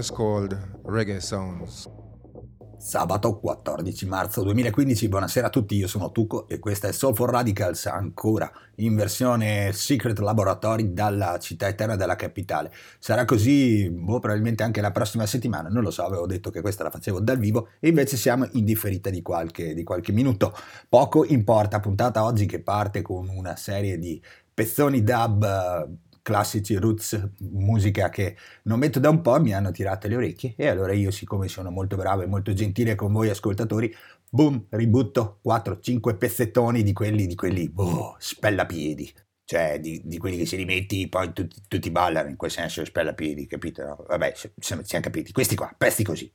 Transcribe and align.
Is 0.00 0.10
called 0.10 0.58
Reggae 0.84 1.20
Sounds. 1.20 1.88
Sabato 2.78 3.38
14 3.38 4.06
marzo 4.06 4.42
2015, 4.42 5.08
buonasera 5.08 5.48
a 5.48 5.50
tutti, 5.50 5.76
io 5.76 5.86
sono 5.86 6.10
Tuco 6.10 6.48
e 6.48 6.58
questa 6.58 6.88
è 6.88 6.92
Soul 6.92 7.14
for 7.14 7.28
Radicals, 7.28 7.84
ancora 7.84 8.50
in 8.76 8.94
versione 8.94 9.72
Secret 9.74 10.18
Laboratory 10.18 10.94
dalla 10.94 11.38
città 11.38 11.68
eterna 11.68 11.96
della 11.96 12.16
capitale. 12.16 12.72
Sarà 12.98 13.26
così 13.26 13.90
boh, 13.90 14.18
probabilmente 14.18 14.62
anche 14.62 14.80
la 14.80 14.90
prossima 14.90 15.26
settimana, 15.26 15.68
non 15.68 15.82
lo 15.82 15.90
so, 15.90 16.02
avevo 16.04 16.26
detto 16.26 16.48
che 16.48 16.62
questa 16.62 16.84
la 16.84 16.90
facevo 16.90 17.20
dal 17.20 17.38
vivo 17.38 17.68
e 17.78 17.88
invece 17.88 18.16
siamo 18.16 18.48
in 18.52 18.64
differita 18.64 19.10
di 19.10 19.20
qualche, 19.20 19.74
di 19.74 19.84
qualche 19.84 20.12
minuto. 20.12 20.54
Poco 20.88 21.26
importa, 21.26 21.78
puntata 21.80 22.24
oggi 22.24 22.46
che 22.46 22.62
parte 22.62 23.02
con 23.02 23.28
una 23.28 23.54
serie 23.56 23.98
di 23.98 24.18
pezzoni 24.54 25.02
dub 25.02 26.08
classici 26.22 26.74
roots, 26.76 27.30
musica 27.50 28.08
che 28.08 28.36
non 28.64 28.78
metto 28.78 28.98
da 28.98 29.10
un 29.10 29.20
po', 29.20 29.40
mi 29.40 29.52
hanno 29.52 29.70
tirato 29.70 30.08
le 30.08 30.16
orecchie 30.16 30.54
e 30.56 30.68
allora 30.68 30.92
io 30.92 31.10
siccome 31.10 31.48
sono 31.48 31.70
molto 31.70 31.96
bravo 31.96 32.22
e 32.22 32.26
molto 32.26 32.52
gentile 32.52 32.94
con 32.94 33.12
voi 33.12 33.28
ascoltatori, 33.28 33.94
boom, 34.28 34.66
ributto 34.70 35.40
4-5 35.46 36.16
pezzettoni 36.16 36.82
di 36.82 36.92
quelli, 36.92 37.26
di 37.26 37.34
quelli, 37.34 37.68
boh, 37.68 38.16
spellapiedi. 38.18 39.12
Cioè, 39.44 39.80
di, 39.80 40.00
di, 40.04 40.16
quelli 40.18 40.36
che 40.36 40.46
si 40.46 40.54
rimetti, 40.54 41.08
poi 41.08 41.32
tutti, 41.32 41.60
tutti 41.66 41.90
ballano, 41.90 42.28
in 42.28 42.36
quel 42.36 42.52
senso 42.52 42.84
spellapiedi, 42.84 43.48
capito? 43.48 43.82
No? 43.82 44.04
Vabbè, 44.06 44.32
siamo 44.60 44.82
capiti. 45.00 45.32
Questi 45.32 45.56
qua, 45.56 45.74
pezzi 45.76 46.04
così. 46.04 46.32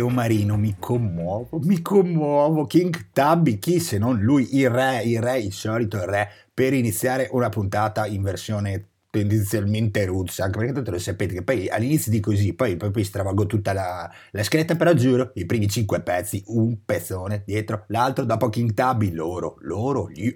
Un 0.00 0.14
marino, 0.14 0.56
mi 0.56 0.76
commuovo, 0.78 1.58
mi 1.62 1.82
commuovo. 1.82 2.66
King 2.66 3.10
Tubby, 3.12 3.58
chi 3.58 3.80
se 3.80 3.98
non 3.98 4.18
lui, 4.20 4.56
il 4.56 4.70
re, 4.70 5.02
il 5.02 5.20
re, 5.20 5.40
il 5.40 5.52
solito 5.52 6.04
re, 6.04 6.28
per 6.52 6.72
iniziare 6.72 7.28
una 7.32 7.48
puntata 7.48 8.06
in 8.06 8.22
versione 8.22 8.88
tendenzialmente 9.10 10.04
roots, 10.04 10.40
anche 10.40 10.58
perché 10.58 10.74
tanto 10.74 10.90
lo 10.90 10.98
sapete 10.98 11.34
che 11.34 11.42
poi 11.42 11.68
all'inizio 11.68 12.10
di 12.10 12.20
così, 12.20 12.52
poi, 12.52 12.76
poi, 12.76 13.04
stravago 13.04 13.46
tutta 13.46 13.72
la, 13.72 14.10
la 14.32 14.42
scaletta, 14.42 14.76
però 14.76 14.92
giuro, 14.92 15.30
i 15.34 15.46
primi 15.46 15.68
cinque 15.68 16.02
pezzi, 16.02 16.42
un 16.48 16.84
pezzone 16.84 17.42
dietro 17.46 17.84
l'altro, 17.88 18.24
dopo 18.24 18.50
King 18.50 18.74
Tubby, 18.74 19.12
loro, 19.12 19.56
loro, 19.60 20.10
gli 20.10 20.34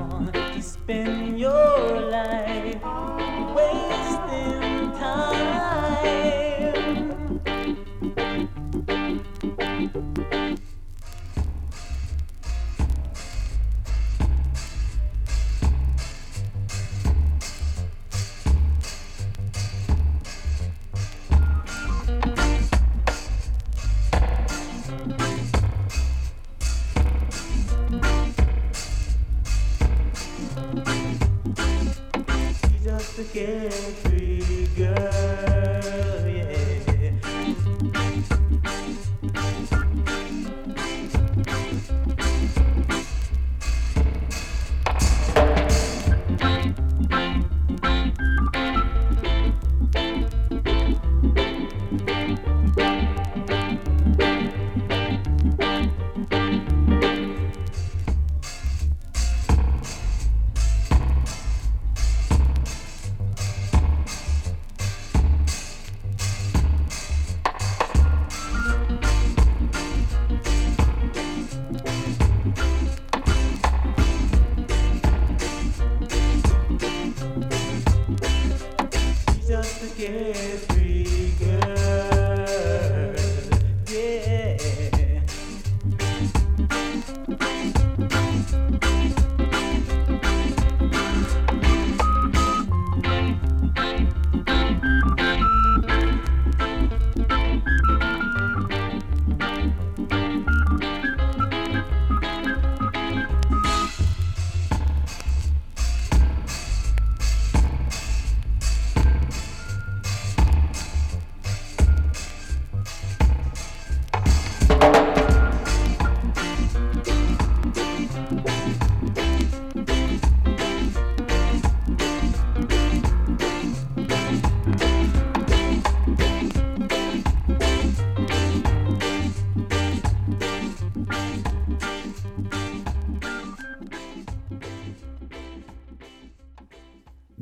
Aggrovators. 0.00 0.62
spend 0.62 1.38
your 1.38 2.00
life 2.10 3.09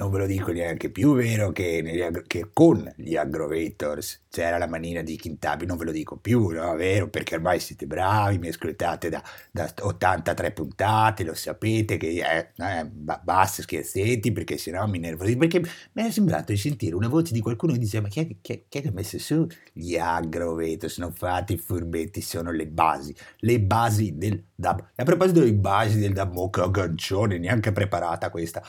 non 0.08 0.10
ve 0.10 0.18
lo 0.18 0.26
dico 0.26 0.52
neanche 0.52 0.90
più 0.90 1.14
vero 1.14 1.52
che, 1.52 1.82
negli, 1.82 2.02
che 2.26 2.48
con 2.52 2.90
gli 2.96 3.14
Aggrovators 3.14 4.22
c'era 4.30 4.56
la 4.56 4.66
manina 4.66 5.02
di 5.02 5.16
Kintabi, 5.16 5.66
non 5.66 5.76
ve 5.76 5.84
lo 5.84 5.90
dico 5.90 6.16
più, 6.16 6.48
no? 6.48 6.74
Vero? 6.76 7.08
Perché 7.08 7.34
ormai 7.34 7.60
siete 7.60 7.86
bravi, 7.86 8.38
mi 8.38 8.48
ascoltate 8.48 9.10
da, 9.10 9.22
da 9.50 9.70
83 9.80 10.52
puntate, 10.52 11.24
lo 11.24 11.34
sapete 11.34 11.98
che 11.98 12.22
eh, 12.22 12.50
eh, 12.56 12.86
basta 12.86 13.62
scherzetti 13.62 14.32
perché 14.32 14.56
sennò 14.56 14.86
mi 14.86 14.98
nervosisco, 14.98 15.38
perché 15.38 15.60
mi 15.60 16.02
è 16.02 16.10
sembrato 16.10 16.52
di 16.52 16.58
sentire 16.58 16.94
una 16.94 17.08
voce 17.08 17.34
di 17.34 17.40
qualcuno 17.40 17.74
che 17.74 17.78
diceva 17.78 18.04
ma 18.04 18.08
chi 18.08 18.20
è, 18.20 18.26
chi, 18.40 18.64
chi 18.68 18.78
è 18.78 18.82
che 18.82 18.88
ha 18.88 18.92
messo 18.92 19.18
su 19.18 19.46
gli 19.72 19.96
Aggrovators, 19.96 20.98
non 20.98 21.12
fate 21.12 21.54
i 21.54 21.58
furbetti, 21.58 22.22
sono 22.22 22.50
le 22.50 22.66
basi, 22.66 23.14
le 23.40 23.60
basi 23.60 24.16
del 24.16 24.42
dub. 24.54 24.80
E 24.94 25.02
a 25.02 25.04
proposito 25.04 25.40
delle 25.40 25.54
basi 25.54 25.98
del 25.98 26.12
dub, 26.14 26.32
mo 26.32 26.48
che 26.48 26.60
aggancione, 26.62 27.38
neanche 27.38 27.72
preparata 27.72 28.30
questa 28.30 28.62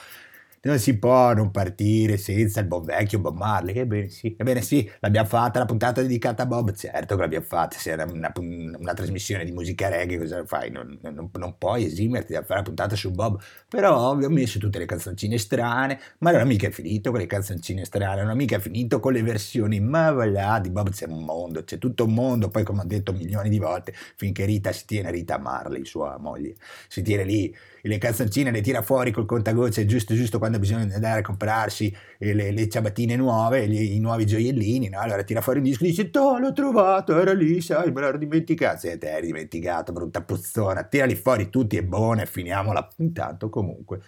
non 0.62 0.78
si 0.80 0.98
può 0.98 1.34
non 1.34 1.51
partire 1.51 2.18
senza 2.18 2.60
il 2.60 2.68
buon 2.68 2.84
vecchio 2.84 3.20
Bob 3.20 3.38
Marley. 3.38 3.75
Ebbene 3.75 4.10
sì, 4.10 4.36
ebbene 4.38 4.62
sì, 4.62 4.89
l'abbiamo 5.00 5.28
fatta 5.28 5.60
la 5.60 5.66
puntata 5.66 6.01
dedicata 6.01 6.44
a 6.44 6.46
Bob. 6.46 6.74
Certo 6.74 7.16
che 7.16 7.22
l'abbiamo 7.22 7.46
fatta, 7.46 7.78
se 7.78 7.92
era 7.92 8.06
una, 8.06 8.32
una, 8.36 8.94
trasmissione 8.94 9.46
di 9.46 9.51
musica 9.51 9.88
reggae, 9.88 10.18
cosa 10.18 10.44
fai? 10.46 10.70
Non, 10.70 10.98
non, 11.01 11.30
non, 11.32 11.58
puoi 11.58 11.86
esimerti 11.86 12.34
da 12.34 12.44
fare 12.44 12.60
la 12.60 12.66
puntata 12.66 12.96
su 12.96 13.12
Bob. 13.12 13.42
Però 13.68 14.16
vi 14.16 14.25
ho 14.25 14.30
messo 14.30 14.60
tutte 14.60 14.80
le 14.80 14.86
canzoncine 14.86 15.38
strane, 15.38 16.00
ma 16.20 16.32
non 16.32 16.42
è 16.42 16.46
mica 16.46 16.70
finito 16.70 17.12
con 17.12 17.20
le 17.20 17.25
canzoncine 17.28 17.86
strane, 17.86 18.22
non 18.22 18.32
è 18.32 18.36
mica 18.36 18.60
finito 18.60 19.00
con 19.00 19.13
le 19.13 19.24
versioni, 19.24 19.80
ma 19.80 20.12
voilà, 20.12 20.60
di 20.60 20.70
Bob 20.70 20.89
c'è 20.89 21.06
un 21.08 21.24
mondo, 21.24 21.63
c'è 21.63 21.78
tutto 21.78 22.06
un 22.06 22.13
mondo. 22.13 22.50
Poi, 22.50 22.63
come 22.63 22.82
ho 22.82 22.86
detto 22.86 23.13
milioni 23.13 23.50
di 23.50 23.60
volte, 23.60 23.94
finché 24.16 24.46
Rita 24.46 24.72
si 24.72 24.86
tiene, 24.86 25.12
Rita 25.12 25.38
Marley, 25.38 25.86
sua 25.86 26.18
moglie, 26.18 26.56
si 26.88 27.01
tiene 27.01 27.24
lì 27.24 27.56
le 27.81 27.98
canzoncine 27.98 28.51
le 28.51 28.62
tira 28.62 28.81
fuori 28.81 29.12
col 29.12 29.25
contagocce 29.25 29.86
giusto 29.86 30.13
giusto 30.13 30.38
quando 30.38 30.59
bisogna 30.59 30.93
andare 30.93 31.19
a 31.19 31.24
comprarsi 31.24 31.95
le, 32.17 32.51
le 32.51 32.69
ciabattine 32.69 33.15
nuove, 33.15 33.67
gli, 33.67 33.93
i 33.95 34.00
nuovi 34.00 34.25
gioiellini, 34.25 34.89
no? 34.89 35.00
allora 35.00 35.24
tira 35.24 35.41
fuori 35.41 35.59
un 35.59 35.65
disco 35.65 35.83
e 35.83 35.88
dice 35.88 36.09
oh 36.13 36.38
l'ho 36.39 36.53
trovato, 36.53 37.19
era 37.19 37.33
lì, 37.33 37.62
sai, 37.62 37.91
me 37.91 38.01
l'ero 38.01 38.17
dimenticato, 38.17 38.79
sì, 38.79 38.98
te 38.98 39.09
eri 39.09 39.27
dimenticato, 39.27 39.91
brutta 39.91 40.21
puzzona, 40.21 40.83
tirali 40.83 41.15
fuori 41.15 41.50
tutti 41.50 41.77
e 41.77 41.83
buona 41.83 42.24
e 42.24 42.25
finiamola, 42.25 42.88
intanto 42.98 43.50
comunque 43.50 44.01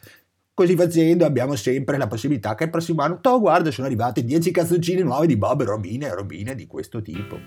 Così 0.53 0.75
facendo 0.75 1.25
abbiamo 1.25 1.55
sempre 1.55 1.97
la 1.97 2.07
possibilità 2.07 2.55
che 2.55 2.65
il 2.65 2.69
prossimo 2.69 3.01
anno, 3.01 3.19
oh 3.19 3.39
guarda, 3.39 3.71
sono 3.71 3.87
arrivate 3.87 4.23
10 4.23 4.51
canzoncine 4.51 5.01
nuove 5.01 5.25
di 5.25 5.37
Bob 5.37 5.61
e 5.61 5.65
Robine 5.65 6.07
e 6.07 6.13
Robine 6.13 6.55
di 6.55 6.67
questo 6.67 7.01
tipo. 7.01 7.39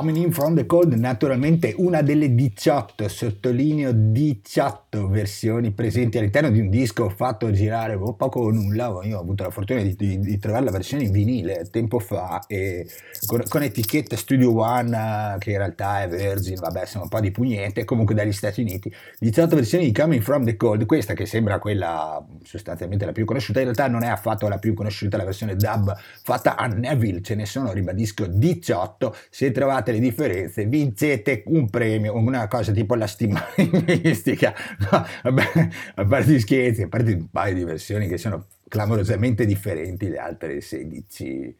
Coming 0.00 0.16
in 0.16 0.32
from 0.32 0.54
the 0.54 0.64
cold, 0.64 0.94
naturalmente 0.94 1.74
una 1.76 2.00
delle 2.00 2.34
18, 2.34 3.06
sottolineo 3.06 3.92
18 3.92 5.08
versioni 5.08 5.72
presenti 5.72 6.16
all'interno 6.16 6.48
di 6.48 6.58
un 6.58 6.70
disco 6.70 7.10
fatto 7.10 7.50
girare 7.50 7.98
poco 7.98 8.40
o 8.40 8.50
nulla. 8.50 8.98
Io 9.02 9.18
ho 9.18 9.20
avuto 9.20 9.42
la 9.42 9.50
fortuna 9.50 9.82
di, 9.82 9.94
di- 9.94 10.18
di 10.18 10.38
trovare 10.38 10.64
la 10.64 10.70
versione 10.70 11.02
in 11.02 11.12
vinile 11.12 11.68
tempo 11.70 11.98
fa 11.98 12.40
e 12.46 12.88
con, 13.26 13.42
con 13.46 13.62
etichetta 13.62 14.16
Studio 14.16 14.58
One, 14.58 15.36
che 15.38 15.50
in 15.50 15.58
realtà 15.58 16.04
è 16.04 16.08
Virgin, 16.08 16.54
vabbè, 16.58 16.86
sono 16.86 17.02
un 17.02 17.10
po' 17.10 17.20
di 17.20 17.30
pugnette, 17.30 17.84
comunque 17.84 18.14
dagli 18.14 18.32
Stati 18.32 18.62
Uniti. 18.62 18.90
18 19.18 19.54
versioni 19.54 19.84
di 19.84 19.92
Coming 19.92 20.22
from 20.22 20.46
the 20.46 20.56
cold, 20.56 20.86
questa 20.86 21.12
che 21.12 21.26
sembra 21.26 21.58
quella 21.58 22.26
sostanzialmente 22.42 23.04
la 23.04 23.12
più 23.12 23.26
conosciuta, 23.26 23.58
in 23.58 23.66
realtà 23.66 23.86
non 23.86 24.02
è 24.02 24.08
affatto 24.08 24.48
la 24.48 24.56
più 24.56 24.72
conosciuta, 24.72 25.18
la 25.18 25.24
versione 25.24 25.56
dub 25.56 25.94
fatta 26.22 26.56
a 26.56 26.66
Neville, 26.68 27.20
ce 27.20 27.34
ne 27.34 27.44
sono, 27.44 27.70
ribadisco, 27.74 28.24
18. 28.26 29.14
Se 29.28 29.50
trovate 29.50 29.88
trovate 29.90 29.92
le 29.92 29.98
differenze, 29.98 30.64
vincete 30.66 31.42
un 31.46 31.68
premio, 31.68 32.16
una 32.16 32.46
cosa 32.46 32.72
tipo 32.72 32.94
la 32.94 33.06
stimanistica. 33.06 34.54
No, 34.90 35.06
vabbè, 35.22 35.68
a 35.96 36.04
parte 36.04 36.32
gli 36.32 36.40
scherzi, 36.40 36.82
a 36.82 36.88
parte 36.88 37.12
un 37.12 37.30
paio 37.30 37.54
di 37.54 37.64
versioni 37.64 38.08
che 38.08 38.18
sono 38.18 38.46
clamorosamente 38.68 39.44
differenti, 39.44 40.08
le 40.08 40.18
altre 40.18 40.60
16 40.60 41.56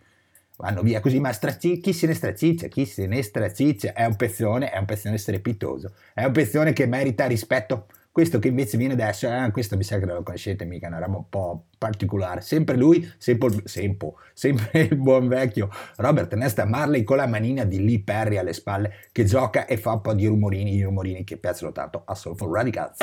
vanno 0.57 0.83
via 0.83 1.01
così, 1.01 1.19
ma 1.21 1.33
straci- 1.33 1.81
chi 1.81 1.93
se 1.93 2.07
ne 2.07 2.15
straciccia, 2.15 2.69
chi 2.69 2.87
se 2.87 3.07
ne 3.07 3.23
straciccia, 3.23 3.93
è 3.93 4.05
un 4.05 4.17
pezzone, 4.17 4.71
è 4.71 4.79
un 4.79 4.85
pezzone 4.85 5.19
strepitoso, 5.19 5.93
è 6.15 6.25
un 6.25 6.33
pezzone 6.33 6.73
che 6.73 6.87
merita 6.87 7.27
rispetto. 7.27 7.87
Questo 8.13 8.41
che 8.41 8.49
invece 8.49 8.77
viene 8.77 8.95
adesso, 8.95 9.29
eh, 9.29 9.51
questo 9.53 9.77
mi 9.77 9.85
sa 9.85 10.01
che 10.01 10.05
non 10.05 10.17
lo 10.17 10.25
conoscete 10.25 10.65
mica, 10.65 10.89
una 10.89 10.99
roba 10.99 11.19
un 11.19 11.29
po' 11.29 11.67
particolare. 11.79 12.41
Sempre 12.41 12.77
lui, 12.77 13.09
sempre, 13.19 13.51
sempre, 13.67 14.15
sempre 14.35 14.81
il 14.81 14.97
buon 14.97 15.29
vecchio 15.29 15.69
Robert 15.97 16.35
Nesta 16.35 16.65
Marley 16.65 17.05
con 17.05 17.19
la 17.19 17.29
manina 17.29 17.63
di 17.63 17.85
Lee 17.85 18.03
Perry 18.03 18.37
alle 18.37 18.53
spalle 18.53 18.95
che 19.13 19.25
gioca 19.25 19.65
e 19.65 19.77
fa 19.77 19.93
un 19.93 20.01
po' 20.01 20.15
di 20.15 20.27
rumorini, 20.27 20.75
i 20.75 20.83
rumorini 20.83 21.23
che 21.23 21.37
piacciono 21.37 21.71
tanto 21.71 22.03
a 22.05 22.17
Soulful 22.17 22.53
Radicals. 22.53 22.99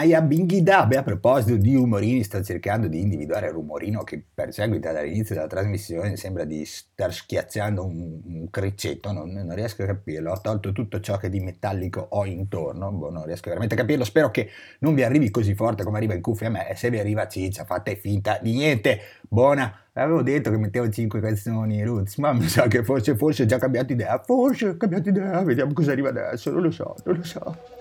Jump 0.00 0.10
Naya 0.10 0.22
Binghida. 0.22 0.86
Beh, 0.86 0.96
a 0.96 1.02
proposito 1.02 1.56
di 1.56 1.74
umorini, 1.74 2.22
sto 2.24 2.42
cercando 2.42 2.88
di 2.88 3.00
individuare 3.00 3.48
il 3.48 3.52
rumorino 3.52 4.02
che 4.02 4.24
perseguita 4.32 4.92
dall'inizio 4.92 5.34
della 5.34 5.46
trasmissione. 5.46 6.16
Sembra 6.16 6.44
di 6.44 6.64
star 6.64 7.12
schiacciando 7.12 7.84
un, 7.84 8.20
un 8.24 8.50
criceto, 8.50 9.12
non, 9.12 9.30
non 9.30 9.54
riesco 9.54 9.82
a 9.82 9.86
capirlo. 9.86 10.32
Ho 10.32 10.40
tolto 10.40 10.72
tutto 10.72 11.00
ciò 11.00 11.18
che 11.18 11.28
di 11.28 11.40
metallico 11.40 12.06
ho 12.10 12.24
intorno, 12.24 12.90
boh, 12.90 13.10
non 13.10 13.26
riesco 13.26 13.48
veramente 13.48 13.74
a 13.74 13.78
capirlo. 13.78 14.04
Spero 14.04 14.30
che 14.30 14.48
non 14.80 14.94
vi 14.94 15.02
arrivi 15.02 15.30
così 15.30 15.54
forte 15.54 15.84
come 15.84 15.98
arriva 15.98 16.14
in 16.14 16.22
cuffia 16.22 16.46
a 16.46 16.50
me. 16.50 16.70
E 16.70 16.76
se 16.76 16.88
vi 16.88 16.98
arriva 16.98 17.28
ciccia, 17.28 17.64
fate 17.64 17.96
finta 17.96 18.38
di 18.40 18.54
niente. 18.54 19.00
Buona. 19.28 19.84
Avevo 19.92 20.22
detto 20.22 20.50
che 20.50 20.56
mettevo 20.56 20.88
5 20.88 21.20
canzoni 21.20 21.82
roots, 21.84 22.16
ma 22.16 22.32
mi 22.32 22.48
sa 22.48 22.68
che 22.68 22.82
forse, 22.82 23.16
forse 23.16 23.42
ho 23.42 23.46
già 23.46 23.58
cambiato 23.58 23.92
idea. 23.92 24.18
Forse 24.24 24.68
ho 24.68 24.76
cambiato 24.78 25.10
idea. 25.10 25.42
Vediamo 25.42 25.74
cosa 25.74 25.92
arriva 25.92 26.08
adesso. 26.08 26.50
Non 26.50 26.62
lo 26.62 26.70
so, 26.70 26.94
non 27.04 27.16
lo 27.16 27.22
so. 27.22 27.79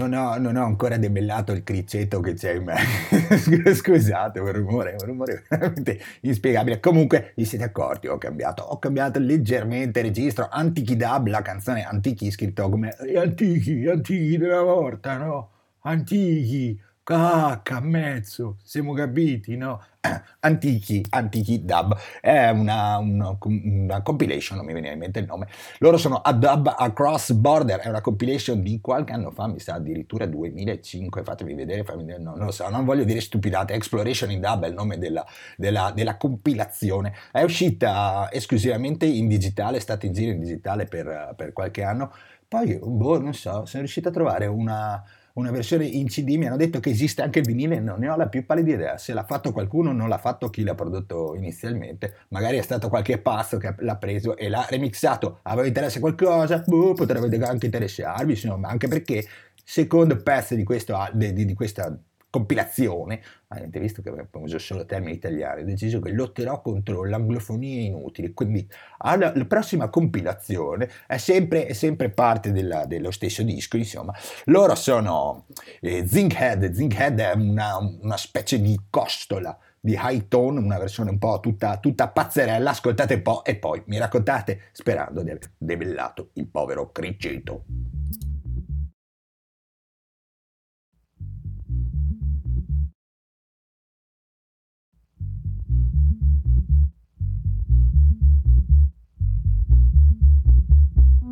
Non 0.00 0.14
ho, 0.14 0.38
non 0.38 0.56
ho 0.56 0.64
ancora 0.64 0.96
debellato 0.96 1.52
il 1.52 1.62
criceto 1.62 2.20
che 2.20 2.32
c'è 2.32 2.54
in 2.54 2.64
me. 2.64 2.76
Scusate, 3.74 4.40
un 4.40 4.52
rumore, 4.52 4.96
un 4.98 5.06
rumore 5.06 5.44
veramente 5.48 6.00
inspiegabile. 6.22 6.80
Comunque, 6.80 7.32
vi 7.36 7.44
siete 7.44 7.64
accorti, 7.64 8.06
ho 8.06 8.16
cambiato, 8.16 8.62
ho 8.62 8.78
cambiato 8.78 9.18
leggermente 9.18 10.00
registro. 10.00 10.48
Antichi 10.50 10.96
Dub, 10.96 11.26
la 11.26 11.42
canzone 11.42 11.84
Antichi 11.84 12.30
scritto 12.30 12.68
come 12.70 12.96
Antichi, 13.16 13.86
Antichi 13.86 14.38
della 14.38 14.62
morta, 14.62 15.18
no? 15.18 15.50
Antichi, 15.82 16.80
cacca, 17.10 17.80
mezzo, 17.80 18.58
siamo 18.62 18.92
capiti, 18.92 19.56
no? 19.56 19.82
Antichi, 20.40 21.04
Antichi 21.10 21.64
Dub, 21.64 21.96
è 22.20 22.50
una, 22.50 22.98
una, 22.98 23.36
una, 23.40 24.00
compilation, 24.02 24.58
non 24.58 24.64
mi 24.64 24.72
viene 24.72 24.92
in 24.92 24.98
mente 24.98 25.18
il 25.18 25.26
nome. 25.26 25.48
Loro 25.78 25.96
sono 25.96 26.18
A 26.18 26.32
Dub 26.32 26.72
Across 26.78 27.32
Border, 27.32 27.80
è 27.80 27.88
una 27.88 28.00
compilation 28.00 28.62
di 28.62 28.80
qualche 28.80 29.12
anno 29.12 29.32
fa, 29.32 29.48
mi 29.48 29.58
sa 29.58 29.74
addirittura 29.74 30.24
2005, 30.26 31.24
fatemi 31.24 31.54
vedere, 31.54 31.82
vedere 31.82 32.22
no, 32.22 32.36
non 32.36 32.46
lo 32.46 32.52
so, 32.52 32.68
non 32.68 32.84
voglio 32.84 33.02
dire 33.02 33.20
stupidate, 33.20 33.74
Exploration 33.74 34.30
in 34.30 34.40
Dub 34.40 34.62
è 34.62 34.68
il 34.68 34.74
nome 34.74 34.96
della, 34.96 35.26
della, 35.56 35.90
della 35.92 36.16
compilazione, 36.16 37.12
è 37.32 37.42
uscita 37.42 38.28
esclusivamente 38.30 39.06
in 39.06 39.26
digitale, 39.26 39.78
è 39.78 39.80
stata 39.80 40.06
in 40.06 40.12
giro 40.12 40.30
in 40.30 40.38
digitale 40.38 40.84
per, 40.84 41.34
per 41.36 41.52
qualche 41.52 41.82
anno, 41.82 42.12
poi, 42.46 42.78
boh, 42.80 43.20
non 43.20 43.34
so, 43.34 43.66
sono 43.66 43.82
riuscito 43.82 44.10
a 44.10 44.12
trovare 44.12 44.46
una 44.46 45.04
una 45.34 45.50
versione 45.50 45.84
in 45.84 46.06
CD, 46.06 46.36
mi 46.36 46.46
hanno 46.46 46.56
detto 46.56 46.80
che 46.80 46.90
esiste 46.90 47.22
anche 47.22 47.40
il 47.40 47.46
vinile, 47.46 47.80
non 47.80 48.00
ne 48.00 48.08
ho 48.08 48.16
la 48.16 48.28
più 48.28 48.44
pallida 48.44 48.72
idea, 48.72 48.98
se 48.98 49.12
l'ha 49.12 49.24
fatto 49.24 49.52
qualcuno 49.52 49.92
non 49.92 50.08
l'ha 50.08 50.18
fatto 50.18 50.50
chi 50.50 50.62
l'ha 50.62 50.74
prodotto 50.74 51.34
inizialmente, 51.34 52.16
magari 52.28 52.58
è 52.58 52.62
stato 52.62 52.88
qualche 52.88 53.18
pazzo 53.18 53.58
che 53.58 53.74
l'ha 53.78 53.96
preso 53.96 54.36
e 54.36 54.48
l'ha 54.48 54.66
remixato, 54.68 55.40
aveva 55.42 55.66
interesse 55.66 55.98
a 55.98 56.00
qualcosa, 56.00 56.62
boh, 56.66 56.94
potrebbe 56.94 57.44
anche 57.44 57.66
interessarvi, 57.66 58.32
insomma, 58.32 58.68
anche 58.68 58.88
perché 58.88 59.24
secondo 59.64 60.16
pezzo 60.16 60.54
di, 60.54 60.64
questo, 60.64 60.96
di, 61.12 61.32
di 61.44 61.54
questa 61.54 61.96
compilazione, 62.30 63.20
avete 63.48 63.80
visto 63.80 64.00
che 64.00 64.10
uso 64.32 64.58
solo 64.58 64.86
termini 64.86 65.14
italiani, 65.14 65.62
ho 65.62 65.64
deciso 65.64 66.00
che 66.00 66.12
lotterò 66.12 66.62
contro 66.62 67.04
l'anglofonia 67.04 67.82
inutile, 67.82 68.32
quindi 68.32 68.66
alla, 68.98 69.32
la 69.34 69.44
prossima 69.44 69.88
compilazione 69.88 70.88
è 71.06 71.16
sempre, 71.16 71.66
è 71.66 71.72
sempre 71.72 72.10
parte 72.10 72.52
della, 72.52 72.86
dello 72.86 73.10
stesso 73.10 73.42
disco, 73.42 73.76
insomma, 73.76 74.14
loro 74.44 74.74
sono 74.76 75.46
eh, 75.80 76.06
Zinkhead, 76.06 76.70
Zinkhead 76.70 77.18
è 77.18 77.32
una, 77.34 77.76
una 77.78 78.16
specie 78.16 78.60
di 78.60 78.78
costola 78.88 79.58
di 79.80 79.98
high 79.98 80.28
tone, 80.28 80.60
una 80.60 80.78
versione 80.78 81.10
un 81.10 81.18
po' 81.18 81.40
tutta, 81.40 81.78
tutta 81.78 82.08
pazzerella, 82.08 82.70
ascoltate 82.70 83.14
un 83.14 83.22
po' 83.22 83.44
e 83.44 83.56
poi 83.56 83.82
mi 83.86 83.98
raccontate 83.98 84.68
sperando 84.72 85.22
di 85.22 85.30
aver 85.30 85.50
debellato 85.56 86.30
il 86.34 86.46
povero 86.46 86.92
criceto. 86.92 87.64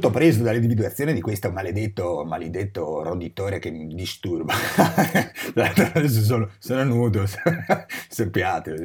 Tutto 0.10 0.24
preso 0.24 0.42
dall'individuazione 0.42 1.14
di 1.14 1.22
questo 1.22 1.52
maledetto, 1.52 2.24
maledetto 2.26 3.04
roditore 3.04 3.60
che 3.60 3.70
mi 3.70 3.94
disturba. 3.94 4.56
Adesso 5.54 6.22
sono, 6.22 6.50
sono 6.58 6.84
nudo, 6.84 7.26
sappiate, 8.10 8.76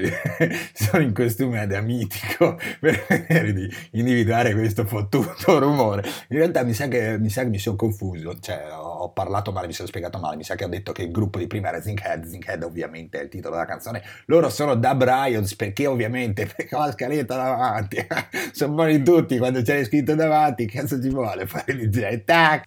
sono 0.75 1.03
in 1.03 1.15
costume 1.15 1.67
da 1.67 1.81
mitico 1.81 2.59
per 2.79 3.07
vedere 3.09 3.53
di 3.55 3.71
individuare 3.93 4.53
questo 4.53 4.85
fottuto 4.85 5.59
rumore. 5.59 6.07
In 6.29 6.37
realtà 6.37 6.63
mi 6.63 6.75
sa 6.75 6.89
che 6.89 7.19
mi, 7.19 7.31
sa 7.31 7.43
che 7.43 7.49
mi 7.49 7.59
sono 7.59 7.77
confuso, 7.77 8.39
cioè 8.41 8.69
ho 8.71 8.94
parlato 9.11 9.53
male, 9.53 9.67
mi 9.67 9.73
sono 9.73 9.89
spiegato 9.89 10.19
male, 10.19 10.37
mi 10.37 10.45
sa 10.45 10.55
che 10.55 10.65
ho 10.65 10.69
detto 10.69 10.93
che 10.93 11.03
il 11.03 11.11
gruppo 11.11 11.39
di 11.39 11.47
prima 11.47 11.69
era 11.69 11.81
Zinkhead, 11.81 12.25
Zinkhead 12.25 12.63
ovviamente 12.63 13.19
è 13.19 13.23
il 13.23 13.29
titolo 13.29 13.55
della 13.55 13.67
canzone, 13.67 14.03
loro 14.27 14.49
sono 14.49 14.75
Dub 14.75 15.03
Riots 15.03 15.57
perché 15.57 15.87
ovviamente, 15.87 16.47
perché 16.55 16.75
ho 16.75 16.81
la 16.81 16.93
scaletta 16.93 17.37
davanti, 17.37 18.07
sono 18.53 18.75
buoni 18.75 19.03
tutti 19.03 19.39
quando 19.39 19.63
c'è 19.63 19.85
scritto 19.85 20.15
davanti, 20.15 20.67
cazzo 20.67 21.01
ci 21.01 21.09
vuole 21.09 21.47
fare 21.47 21.75
DJ? 21.75 22.25
Tac! 22.25 22.65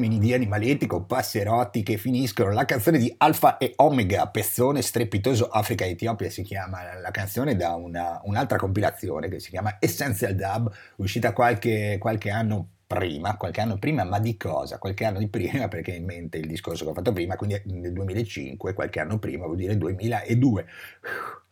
Termini 0.00 0.18
di 0.18 0.32
animaletti 0.32 0.86
con 0.86 1.04
passerotti 1.04 1.82
che 1.82 1.98
finiscono. 1.98 2.52
La 2.52 2.64
canzone 2.64 2.96
di 2.96 3.12
Alfa 3.18 3.58
e 3.58 3.74
Omega, 3.76 4.26
pezzone 4.28 4.80
strepitoso 4.80 5.48
Africa 5.48 5.84
Etiopia, 5.84 6.30
si 6.30 6.42
chiama 6.42 6.98
la 6.98 7.10
canzone 7.10 7.54
da 7.54 7.74
una, 7.74 8.18
un'altra 8.24 8.56
compilazione 8.56 9.28
che 9.28 9.40
si 9.40 9.50
chiama 9.50 9.76
Essential 9.78 10.34
Dub, 10.34 10.72
uscita 10.96 11.34
qualche, 11.34 11.98
qualche 12.00 12.30
anno 12.30 12.66
prima, 12.86 13.36
qualche 13.36 13.60
anno 13.60 13.78
prima, 13.78 14.04
ma 14.04 14.18
di 14.18 14.38
cosa? 14.38 14.78
Qualche 14.78 15.04
anno 15.04 15.18
di 15.18 15.28
prima, 15.28 15.68
perché 15.68 15.90
in 15.90 16.06
mente 16.06 16.38
il 16.38 16.46
discorso 16.46 16.84
che 16.84 16.90
ho 16.90 16.94
fatto 16.94 17.12
prima, 17.12 17.36
quindi 17.36 17.60
nel 17.66 17.92
2005, 17.92 18.72
qualche 18.72 19.00
anno 19.00 19.18
prima 19.18 19.44
vuol 19.44 19.58
dire 19.58 19.76
2002 19.76 20.66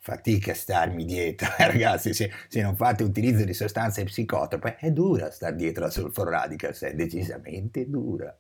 fatica 0.09 0.55
starmi 0.55 1.05
dietro, 1.05 1.49
eh, 1.59 1.67
ragazzi, 1.67 2.15
se, 2.15 2.31
se, 2.49 2.63
non 2.63 2.75
fate 2.77 3.03
utilizzo 3.03 3.45
di 3.45 3.53
sostanze 3.53 4.05
psicotrope, 4.05 4.77
è 4.77 4.91
dura 4.91 5.31
star 5.31 5.55
dietro 5.55 5.85
a 5.85 5.91
Sulfur 5.91 6.29
Radicals, 6.29 6.83
è 6.83 6.95
decisamente 6.95 7.91
dura. 7.91 8.35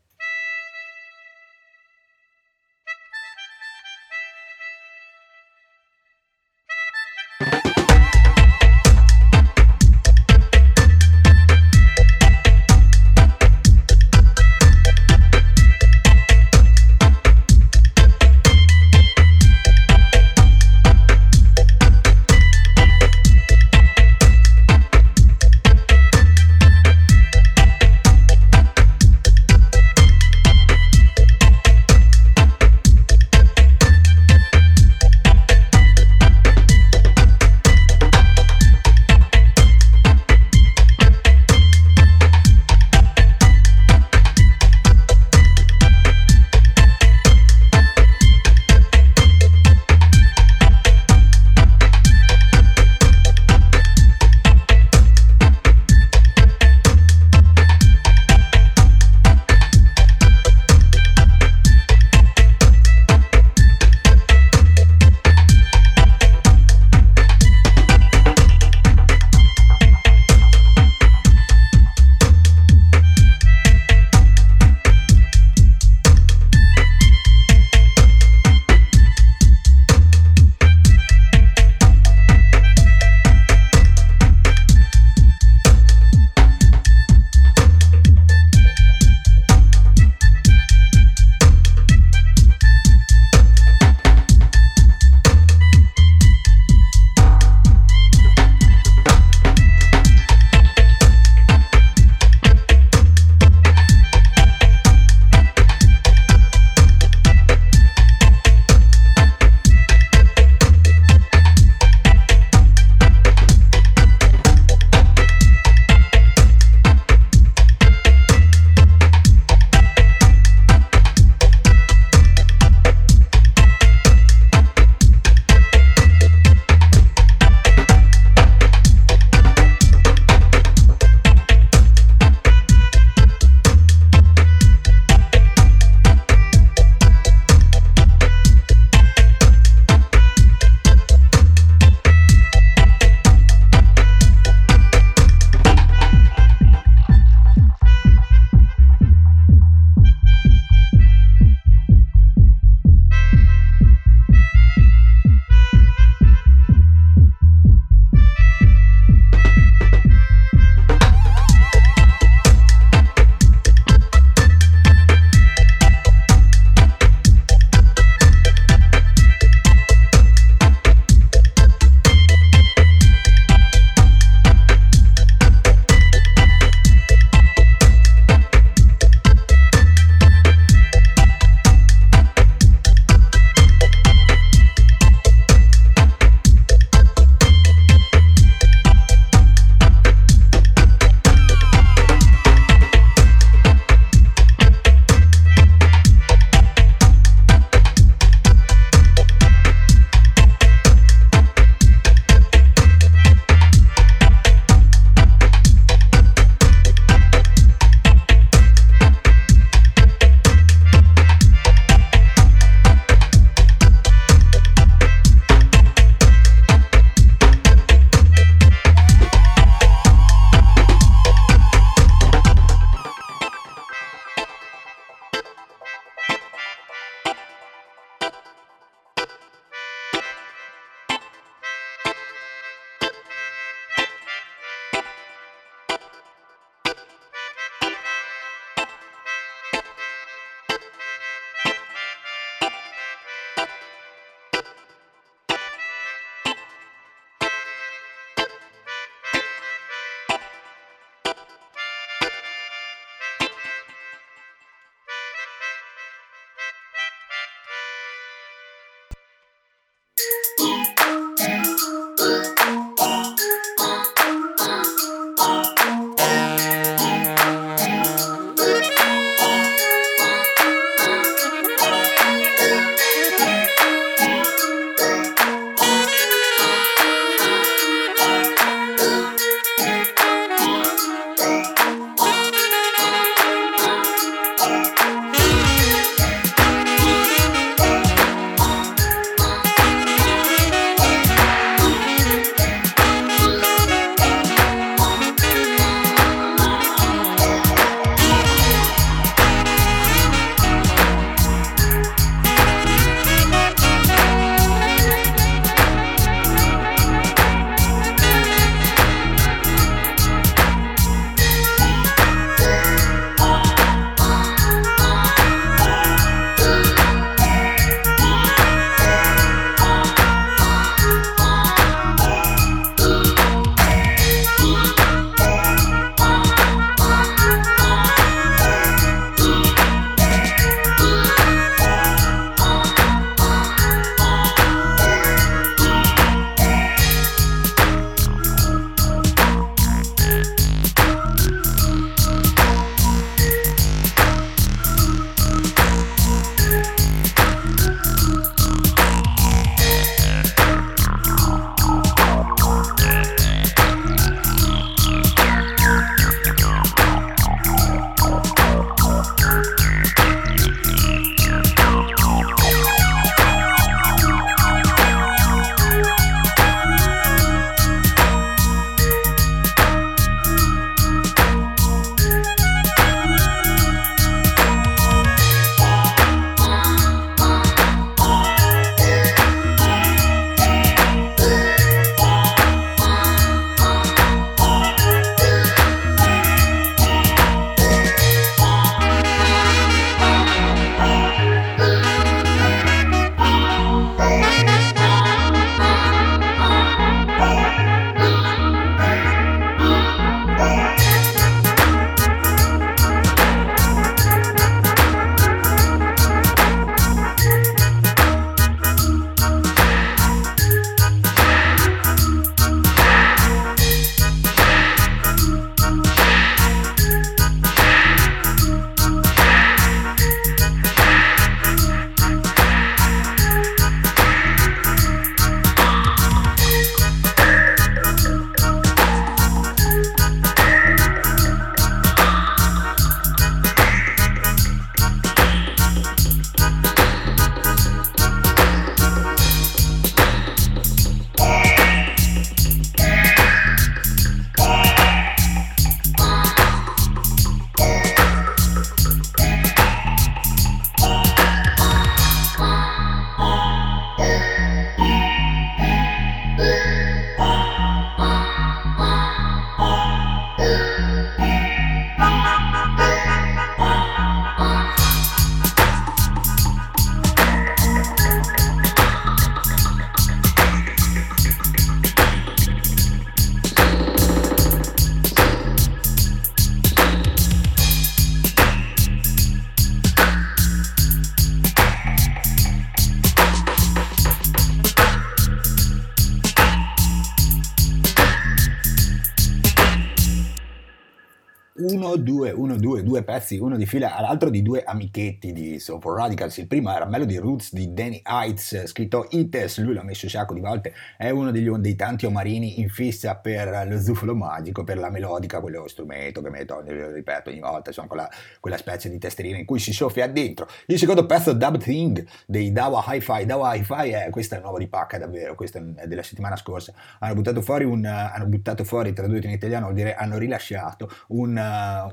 Due, 492.29 492.51
uno, 492.51 492.77
due, 492.77 493.03
due 493.03 493.23
pezzi, 493.23 493.57
uno 493.57 493.79
di 493.79 493.87
fila 493.87 494.15
all'altro 494.15 494.51
di 494.51 494.61
due 494.61 494.83
amichetti 494.83 495.55
di 495.55 495.79
So 495.79 495.99
for 495.99 496.15
Radicals. 496.15 496.59
Il 496.59 496.67
primo 496.67 496.93
era 496.93 497.07
Melody 497.07 497.39
Roots 497.39 497.73
di 497.73 497.95
Danny 497.95 498.21
Heights, 498.23 498.85
scritto 498.85 499.27
Ites, 499.31 499.79
lui 499.79 499.95
l'ha 499.95 500.03
messo 500.03 500.27
un 500.27 500.31
sacco 500.31 500.53
di 500.53 500.61
volte, 500.61 500.93
è 501.17 501.31
uno 501.31 501.51
degli, 501.51 501.71
dei 501.71 501.97
tanti 501.97 502.27
omarini 502.27 502.81
in 502.81 502.91
fissa 502.91 503.37
per 503.37 503.87
lo 503.89 503.99
zufolo 503.99 504.35
magico, 504.35 504.85
per 504.85 504.99
la 504.99 505.09
melodica, 505.09 505.61
quello 505.61 505.89
strumento 505.89 506.43
che 506.43 506.51
metto, 506.51 506.83
ripeto 506.85 507.49
ogni 507.49 507.61
volta, 507.61 507.89
insomma 507.89 508.09
quella, 508.09 508.29
quella 508.61 508.77
specie 508.77 509.09
di 509.09 509.17
testerina 509.17 509.57
in 509.57 509.65
cui 509.65 509.79
si 509.79 509.95
soffia 509.95 510.27
dentro. 510.29 510.69
Il 510.87 510.99
secondo 510.99 511.25
pezzo, 511.25 511.55
Dub 511.55 511.79
Thing, 511.79 512.27
dei 512.47 512.73
Dawa 512.73 513.03
Hi-Fi. 513.07 513.47
Dawa 513.47 513.75
Hi-Fi 513.75 514.11
è, 514.11 514.29
questa 514.31 514.59
nuovo 514.61 514.77
di 514.77 514.87
pacca 514.87 515.17
davvero, 515.17 515.55
questa 515.55 515.79
è 515.79 516.07
della 516.07 516.23
settimana 516.23 516.57
scorsa. 516.57 516.93
Hanno 517.21 517.35
buttato 517.35 517.63
fuori 517.63 517.85
un, 517.85 518.05
hanno 518.05 518.45
buttato 518.45 518.85
fuori, 518.85 519.15
tradotto 519.15 519.47
in 519.47 519.53
italiano 519.53 519.85
vuol 519.85 519.97
dire 519.97 520.15
hanno 520.15 520.37
rilasciato 520.37 521.11
un, 521.29 521.57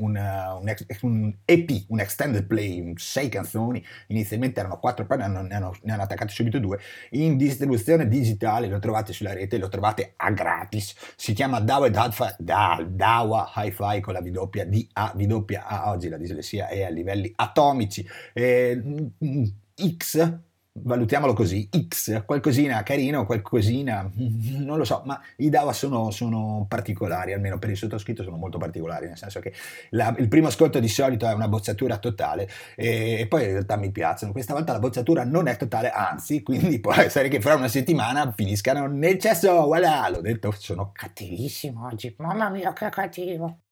un, 0.05 0.65
un 1.01 1.35
EP, 1.45 1.85
un 1.87 1.99
extended 1.99 2.45
play, 2.45 2.93
sei 2.95 3.29
canzoni, 3.29 3.83
inizialmente 4.07 4.59
erano 4.59 4.79
quattro, 4.79 5.05
poi 5.05 5.17
ne 5.17 5.23
hanno, 5.23 5.41
ne 5.41 5.55
hanno, 5.55 5.75
ne 5.81 5.93
hanno 5.93 6.03
attaccate 6.03 6.31
subito 6.31 6.59
due, 6.59 6.79
in 7.11 7.37
distribuzione 7.37 8.07
digitale, 8.07 8.67
lo 8.67 8.79
trovate 8.79 9.13
sulla 9.13 9.33
rete, 9.33 9.57
lo 9.57 9.69
trovate 9.69 10.13
a 10.15 10.31
gratis, 10.31 10.95
si 11.15 11.33
chiama 11.33 11.59
Dawa, 11.59 11.89
Dawa 11.89 13.51
Hi-Fi 13.55 13.99
con 14.01 14.13
la 14.13 14.21
V 14.21 14.29
doppia, 14.29 14.65
D-A, 14.65 15.13
V 15.15 15.23
doppia 15.23 15.65
A, 15.65 15.89
oggi 15.89 16.09
la 16.09 16.17
dislessia 16.17 16.67
è 16.67 16.83
a 16.83 16.89
livelli 16.89 17.31
atomici, 17.35 18.07
eh, 18.33 18.81
X 19.97 20.39
valutiamolo 20.77 21.33
così, 21.33 21.69
X, 21.87 22.25
qualcosina 22.25 22.83
carino, 22.83 23.25
qualcosina, 23.25 24.09
non 24.15 24.77
lo 24.77 24.83
so, 24.83 25.03
ma 25.05 25.19
i 25.37 25.49
DAWA 25.49 25.71
sono, 25.73 26.11
sono 26.11 26.65
particolari, 26.67 27.33
almeno 27.33 27.57
per 27.57 27.69
il 27.69 27.77
sottoscritto 27.77 28.23
sono 28.23 28.35
molto 28.37 28.57
particolari, 28.57 29.07
nel 29.07 29.17
senso 29.17 29.39
che 29.39 29.53
la, 29.91 30.13
il 30.17 30.27
primo 30.27 30.47
ascolto 30.47 30.79
di 30.79 30.87
solito 30.87 31.27
è 31.27 31.33
una 31.33 31.47
bozzatura 31.47 31.97
totale 31.97 32.49
e, 32.75 33.19
e, 33.19 33.27
poi 33.27 33.43
in 33.43 33.51
realtà 33.51 33.77
mi 33.77 33.91
piacciono, 33.91 34.31
questa 34.31 34.53
volta 34.53 34.73
la 34.73 34.79
bozzatura 34.79 35.23
non 35.23 35.47
è 35.47 35.55
totale, 35.55 35.89
anzi, 35.89 36.43
quindi 36.43 36.79
può 36.79 36.93
essere 36.93 37.29
che 37.29 37.39
fra 37.39 37.55
una 37.55 37.69
settimana 37.69 38.31
finiscano 38.35 38.87
nel 38.87 39.17
cesso, 39.17 39.65
voilà, 39.65 40.09
l'ho 40.09 40.21
detto, 40.21 40.51
sono 40.51 40.91
cattivissimo 40.93 41.85
oggi, 41.85 42.13
mamma 42.17 42.49
mia 42.49 42.73
che 42.73 42.89
cattivo. 42.89 43.64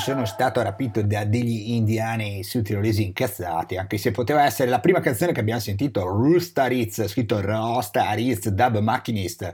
Sono 0.00 0.24
stato 0.24 0.62
rapito 0.62 1.02
da 1.02 1.24
degli 1.24 1.72
indiani 1.72 2.42
sudtirolesi 2.42 3.04
incazzati, 3.04 3.76
anche 3.76 3.98
se 3.98 4.10
poteva 4.12 4.44
essere 4.44 4.70
la 4.70 4.80
prima 4.80 5.00
canzone 5.00 5.32
che 5.32 5.40
abbiamo 5.40 5.60
sentito, 5.60 6.02
Roostaritz, 6.04 7.06
scritto 7.06 7.38
Rostaritz, 7.40 8.48
Dub 8.48 8.78
Machinist, 8.78 9.52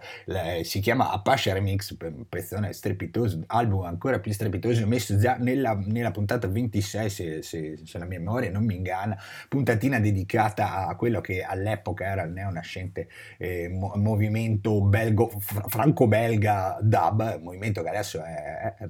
si 0.63 0.79
chiama 0.79 1.11
Apache 1.11 1.53
Remix, 1.53 1.97
un 2.01 2.29
pezzone 2.29 2.73
strepitoso, 2.73 3.43
album 3.49 3.83
ancora 3.83 4.21
più 4.21 4.33
strepitoso, 4.33 4.87
messo 4.87 5.19
già 5.19 5.37
nella, 5.37 5.75
nella 5.85 6.13
puntata 6.13 6.47
26, 6.47 7.11
se, 7.11 7.43
se- 7.43 7.81
se 7.85 7.99
la 7.99 8.05
mia 8.05 8.21
memoria 8.21 8.51
non 8.53 8.65
mi 8.65 8.77
inganna, 8.77 9.19
puntatina 9.49 9.99
dedicata 9.99 10.87
a 10.87 10.95
quello 10.95 11.21
che 11.21 11.43
all'epoca 11.43 12.05
era 12.05 12.23
il 12.23 12.31
neonascente 12.31 13.09
eh, 13.37 13.69
mo- 13.69 13.95
movimento 13.97 14.81
belgo, 14.81 15.29
fr- 15.41 15.69
franco-belga 15.69 16.79
dub, 16.81 17.41
movimento 17.43 17.83
che 17.83 17.89
adesso 17.89 18.23
è, 18.23 18.75
è 18.79 18.89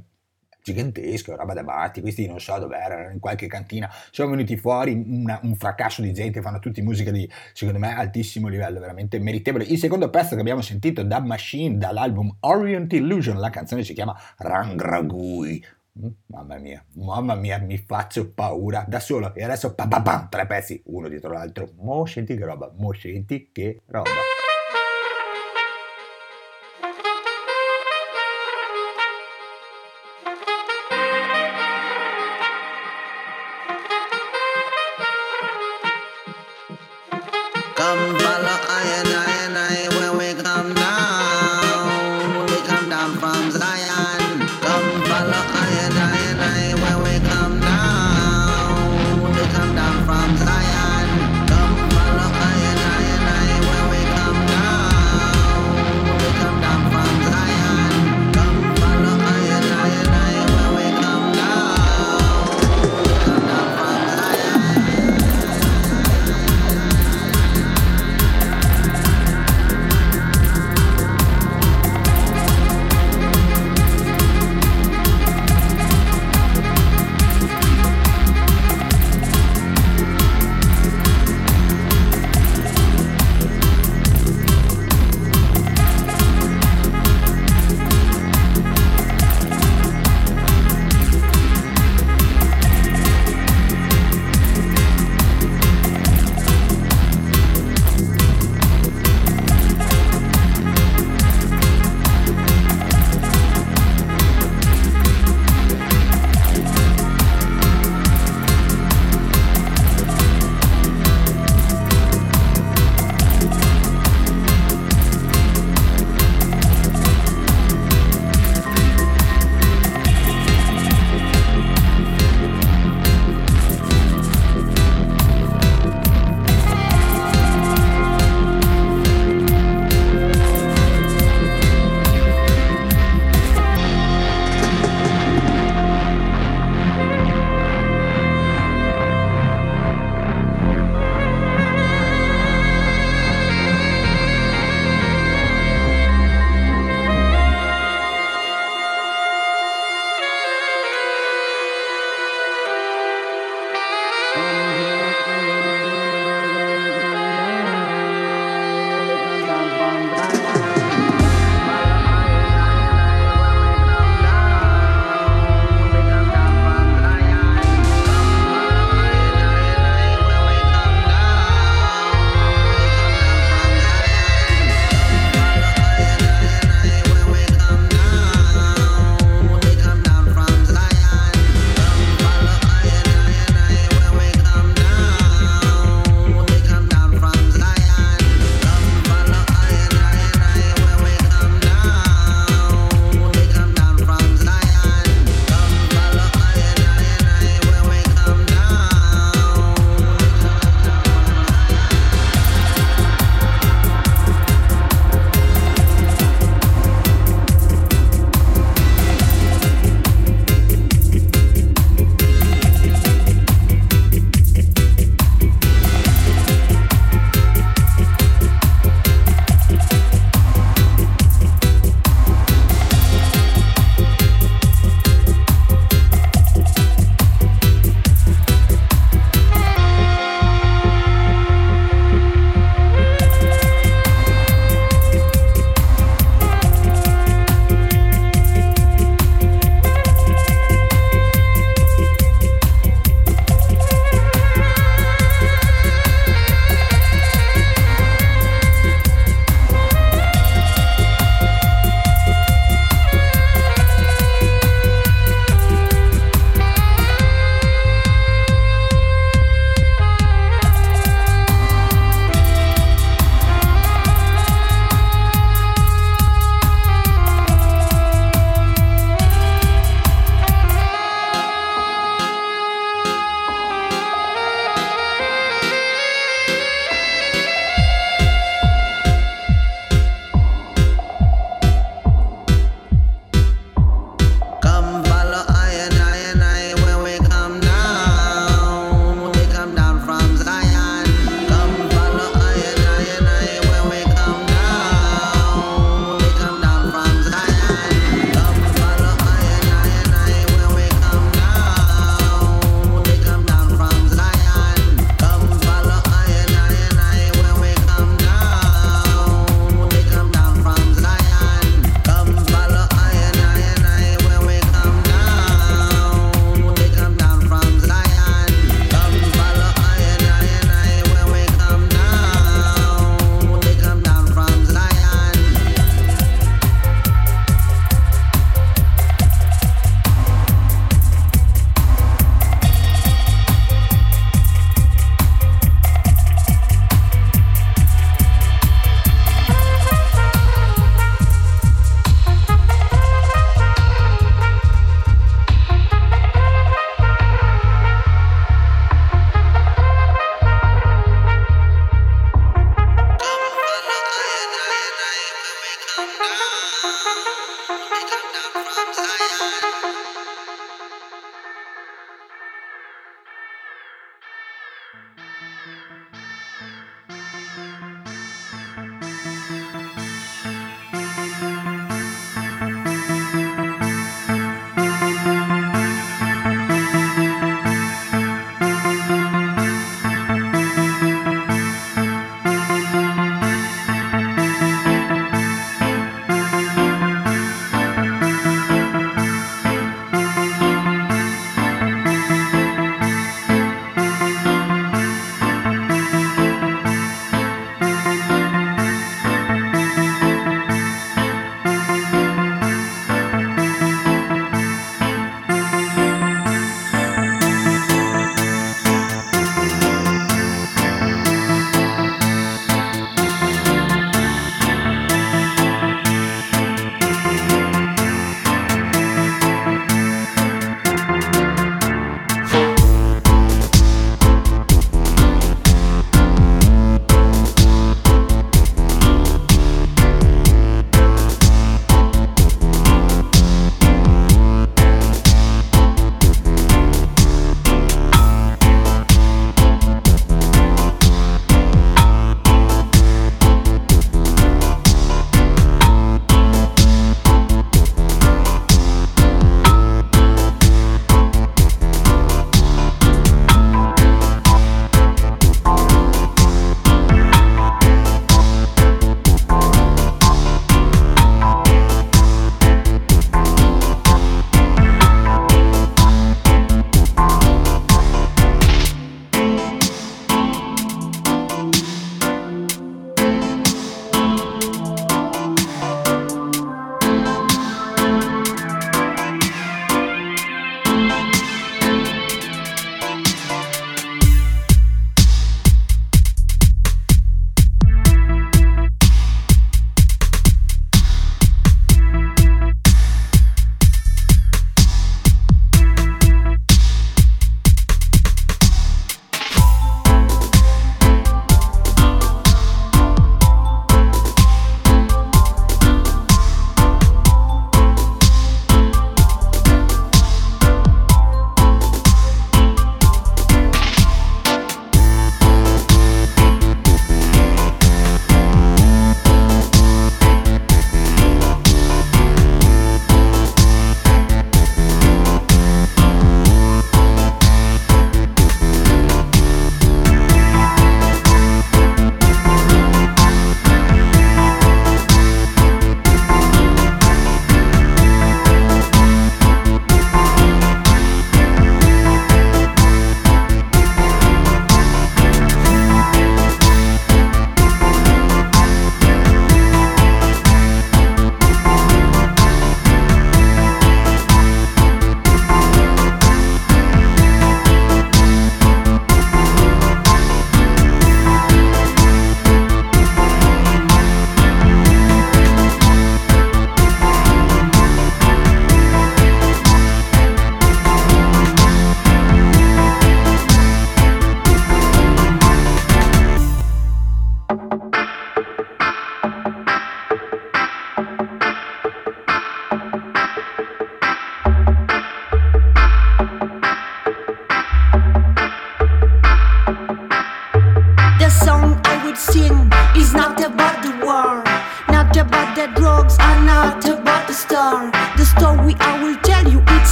gigantesco, 0.73 1.37
roba 1.37 1.55
da 1.55 1.63
matti, 1.63 2.01
questi 2.01 2.27
non 2.27 2.41
so 2.41 2.59
dove 2.59 2.77
erano, 2.77 3.11
in 3.13 3.21
qualche 3.21 3.47
cantina, 3.47 3.89
sono 4.11 4.31
venuti 4.31 4.57
fuori 4.57 4.93
una- 5.07 5.39
un 5.45 5.55
fracasso 5.55 6.03
di 6.03 6.13
gente, 6.13 6.41
fanno 6.43 6.59
tutti 6.59 6.83
musica 6.83 7.13
di, 7.13 7.29
secondo 7.53 7.79
me, 7.79 7.95
altissimo 7.97 8.49
livello, 8.49 8.81
veramente 8.81 9.21
meritevole. 9.21 9.65
Il 9.65 9.79
secondo 9.79 10.11
pezzo 10.11 10.35
che 10.35 10.41
abbiamo 10.41 10.63
sentito, 10.63 11.05
Dub 11.05 11.25
Machine, 11.25 11.79
dall'album 11.79 12.37
Orient 12.41 12.93
Illusion, 12.93 13.39
la 13.39 13.51
canzone 13.51 13.85
si 13.85 13.95
chiama 13.95 14.19
Rangragui. 14.39 15.65
Mm, 15.99 16.09
Mamma 16.27 16.59
mia, 16.59 16.85
mamma 16.95 17.35
mia, 17.37 17.59
mi 17.59 17.79
faccio 17.79 18.31
paura 18.33 18.85
da 18.87 19.01
solo. 19.01 19.35
E 19.35 19.43
adesso 19.45 19.75
pa, 19.75 19.87
pa, 19.87 20.03
pam, 20.03 20.29
tre 20.29 20.47
pezzi, 20.47 20.83
uno 20.87 21.09
dietro 21.09 21.33
l'altro. 21.33 21.71
Mo 21.79 22.05
senti 22.05 22.37
che 22.37 22.45
roba, 22.45 22.71
mo 22.77 22.93
senti 22.93 23.49
che 23.53 23.81
roba. 23.87 24.11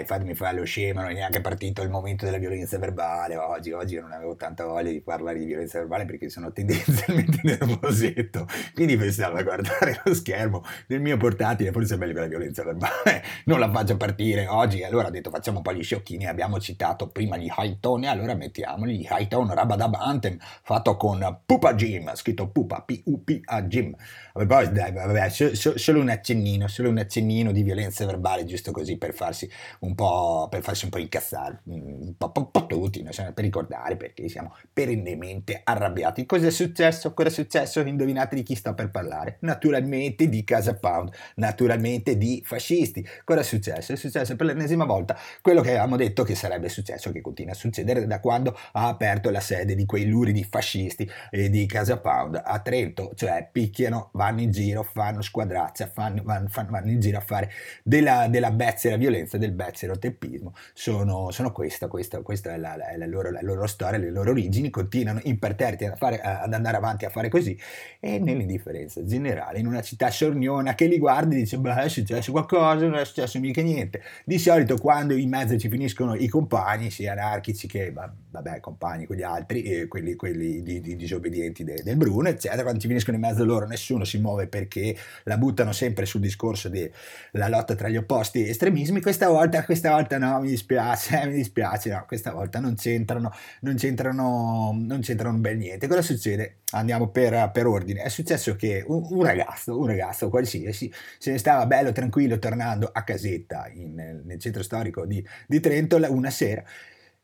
Dai, 0.00 0.04
fatemi 0.06 0.34
fare 0.34 0.56
lo 0.56 0.64
scemo, 0.64 1.00
non 1.00 1.10
è 1.10 1.14
neanche 1.14 1.40
partito 1.40 1.82
il 1.82 1.90
momento 1.90 2.24
della 2.24 2.38
violenza 2.38 2.78
verbale 2.78 3.36
oggi. 3.36 3.72
Oggi 3.72 3.98
non 3.98 4.12
avevo 4.12 4.36
tanta 4.36 4.64
voglia 4.64 4.90
di 4.90 5.00
parlare 5.00 5.38
di 5.38 5.44
violenza 5.44 5.78
verbale 5.78 6.04
perché 6.04 6.28
sono 6.28 6.52
tendenzialmente 6.52 7.40
nervosetto. 7.44 8.46
Quindi 8.74 8.96
pensavo 8.96 9.36
a 9.36 9.42
guardare 9.42 10.00
lo 10.04 10.14
schermo 10.14 10.64
del 10.86 11.00
mio 11.00 11.16
portatile, 11.16 11.72
forse 11.72 11.94
è 11.94 11.98
meglio 11.98 12.14
che 12.14 12.20
la 12.20 12.26
violenza 12.26 12.64
verbale 12.64 13.22
non 13.44 13.58
la 13.58 13.70
faccio 13.70 13.96
partire 13.96 14.46
oggi. 14.46 14.82
Allora 14.82 15.08
ho 15.08 15.10
detto 15.10 15.30
facciamo 15.30 15.58
un 15.58 15.62
po' 15.62 15.72
gli 15.72 15.82
sciocchini, 15.82 16.26
abbiamo 16.26 16.58
citato 16.58 17.08
prima 17.08 17.36
gli 17.36 17.50
high 17.54 17.78
tone, 17.80 18.08
allora 18.08 18.34
mettiamoli 18.34 18.98
gli 18.98 19.06
high 19.08 19.28
tone 19.28 19.54
Rabadab 19.54 19.94
Anthem 19.94 20.38
fatto 20.62 20.96
con 20.96 21.40
Pupa 21.44 21.74
Jim, 21.74 22.12
scritto 22.14 22.48
Pupa, 22.48 22.82
P-U-P-A 22.82 23.62
Jim. 23.62 23.94
Vabbè, 24.32 24.68
dai, 24.68 24.92
vabbè, 24.92 25.28
solo 25.28 26.00
un 26.00 26.08
accennino, 26.08 26.68
solo 26.68 26.88
un 26.88 26.98
accennino 26.98 27.52
di 27.52 27.62
violenza 27.62 28.06
verbale, 28.06 28.44
giusto 28.44 28.70
così 28.70 28.96
per 28.96 29.12
farsi 29.12 29.50
un 29.80 29.89
po', 29.94 30.48
per 30.50 30.62
farsi 30.62 30.84
un 30.84 30.90
po' 30.90 30.98
incazzare, 30.98 31.60
un 31.64 32.14
po', 32.16 32.32
un 32.34 32.50
po 32.50 32.66
tutti, 32.66 33.02
no? 33.02 33.10
per 33.10 33.44
ricordare 33.44 33.96
perché 33.96 34.28
siamo 34.28 34.54
perennemente 34.72 35.60
arrabbiati. 35.62 36.26
Cosa 36.26 36.46
è 36.46 36.50
successo? 36.50 37.14
Cosa 37.14 37.28
è 37.28 37.32
successo? 37.32 37.80
Indovinate 37.80 38.34
di 38.36 38.42
chi 38.42 38.54
sto 38.54 38.74
per 38.74 38.90
parlare? 38.90 39.36
Naturalmente 39.40 40.28
di 40.28 40.44
Casa 40.44 40.74
Pound, 40.74 41.12
naturalmente 41.36 42.16
di 42.16 42.42
fascisti. 42.44 43.06
Cosa 43.24 43.40
è 43.40 43.44
successo? 43.44 43.92
È 43.92 43.96
successo 43.96 44.36
per 44.36 44.46
l'ennesima 44.46 44.84
volta 44.84 45.16
quello 45.40 45.60
che 45.60 45.70
avevamo 45.70 45.96
detto 45.96 46.22
che 46.22 46.34
sarebbe 46.34 46.68
successo, 46.68 47.12
che 47.12 47.20
continua 47.20 47.52
a 47.52 47.56
succedere 47.56 48.06
da 48.06 48.20
quando 48.20 48.56
ha 48.72 48.88
aperto 48.88 49.30
la 49.30 49.40
sede 49.40 49.74
di 49.74 49.86
quei 49.86 50.06
luridi 50.06 50.44
fascisti 50.44 51.08
eh, 51.30 51.50
di 51.50 51.66
Casa 51.66 51.98
Pound 51.98 52.40
a 52.42 52.58
Trento, 52.60 53.12
cioè 53.14 53.48
picchiano, 53.50 54.10
vanno 54.12 54.40
in 54.40 54.50
giro, 54.50 54.82
fanno 54.82 55.22
squadrazza, 55.22 55.86
fanno, 55.86 56.22
vanno, 56.24 56.48
vanno 56.68 56.90
in 56.90 57.00
giro 57.00 57.18
a 57.18 57.22
fare 57.22 57.50
della, 57.82 58.28
della 58.28 58.50
bezzera 58.50 58.96
violenza, 58.96 59.38
del 59.38 59.52
bezzero 59.52 59.79
teppismo. 59.98 60.54
Sono, 60.72 61.30
sono 61.30 61.52
questa, 61.52 61.88
questa, 61.88 62.20
questa 62.20 62.54
è, 62.54 62.58
la, 62.58 62.88
è 62.88 62.96
la, 62.96 63.06
loro, 63.06 63.30
la, 63.30 63.40
loro, 63.42 63.66
storia, 63.66 63.98
le 63.98 64.10
loro 64.10 64.30
origini, 64.30 64.70
continuano 64.70 65.20
imperterriti 65.24 65.84
a 65.84 65.94
fare, 65.96 66.20
ad 66.20 66.52
andare 66.52 66.76
avanti 66.76 67.04
a 67.04 67.10
fare 67.10 67.28
così 67.28 67.58
e 67.98 68.18
nell'indifferenza 68.18 69.04
generale, 69.04 69.58
in 69.58 69.66
una 69.66 69.82
città 69.82 70.10
sorniona 70.10 70.74
che 70.74 70.86
li 70.86 70.98
guarda 70.98 71.34
e 71.34 71.38
dice, 71.38 71.58
beh 71.58 71.82
è 71.82 71.88
successo 71.88 72.30
qualcosa, 72.32 72.86
non 72.86 72.96
è 72.96 73.04
successo 73.04 73.38
mica 73.38 73.62
niente. 73.62 74.02
Di 74.24 74.38
solito 74.38 74.76
quando 74.76 75.14
in 75.14 75.28
mezzo 75.28 75.56
ci 75.58 75.68
finiscono 75.68 76.14
i 76.14 76.28
compagni, 76.28 76.90
sia 76.90 77.12
anarchici 77.12 77.66
che, 77.66 77.92
vabbè, 77.92 78.60
compagni, 78.60 79.06
quegli 79.06 79.22
altri, 79.22 79.62
e 79.62 79.88
quelli, 79.88 80.14
quelli 80.14 80.62
di, 80.62 80.80
di 80.80 80.96
disobbedienti 80.96 81.64
de, 81.64 81.82
del 81.82 81.96
Bruno, 81.96 82.28
eccetera, 82.28 82.62
quando 82.62 82.80
ci 82.80 82.88
finiscono 82.88 83.16
in 83.16 83.22
mezzo 83.22 83.44
loro 83.44 83.66
nessuno 83.66 84.04
si 84.04 84.18
muove 84.18 84.46
perché 84.46 84.96
la 85.24 85.36
buttano 85.36 85.72
sempre 85.72 86.06
sul 86.06 86.20
discorso 86.20 86.68
della 86.68 87.48
lotta 87.48 87.74
tra 87.74 87.88
gli 87.88 87.96
opposti 87.96 88.48
estremismi, 88.48 89.00
questa 89.00 89.28
volta, 89.28 89.64
questa 89.70 89.92
volta 89.92 90.18
no, 90.18 90.40
mi 90.40 90.48
dispiace, 90.48 91.22
mi 91.26 91.34
dispiace, 91.34 91.90
no, 91.90 92.04
questa 92.04 92.32
volta 92.32 92.58
non 92.58 92.74
c'entrano, 92.74 93.32
non 93.60 93.76
c'entrano, 93.76 94.76
non 94.76 95.00
c'entrano 95.00 95.38
bel 95.38 95.56
niente. 95.56 95.86
Cosa 95.86 96.02
succede? 96.02 96.62
Andiamo 96.72 97.08
per, 97.10 97.52
per 97.52 97.68
ordine. 97.68 98.02
È 98.02 98.08
successo 98.08 98.56
che 98.56 98.82
un, 98.84 99.06
un, 99.10 99.22
ragazzo, 99.22 99.78
un 99.78 99.86
ragazzo 99.86 100.28
qualsiasi, 100.28 100.92
se 101.18 101.30
ne 101.30 101.38
stava 101.38 101.66
bello 101.66 101.92
tranquillo 101.92 102.40
tornando 102.40 102.90
a 102.92 103.04
casetta 103.04 103.70
in, 103.72 104.22
nel 104.24 104.40
centro 104.40 104.64
storico 104.64 105.06
di, 105.06 105.24
di 105.46 105.60
Trento 105.60 105.98
una 106.10 106.30
sera 106.30 106.64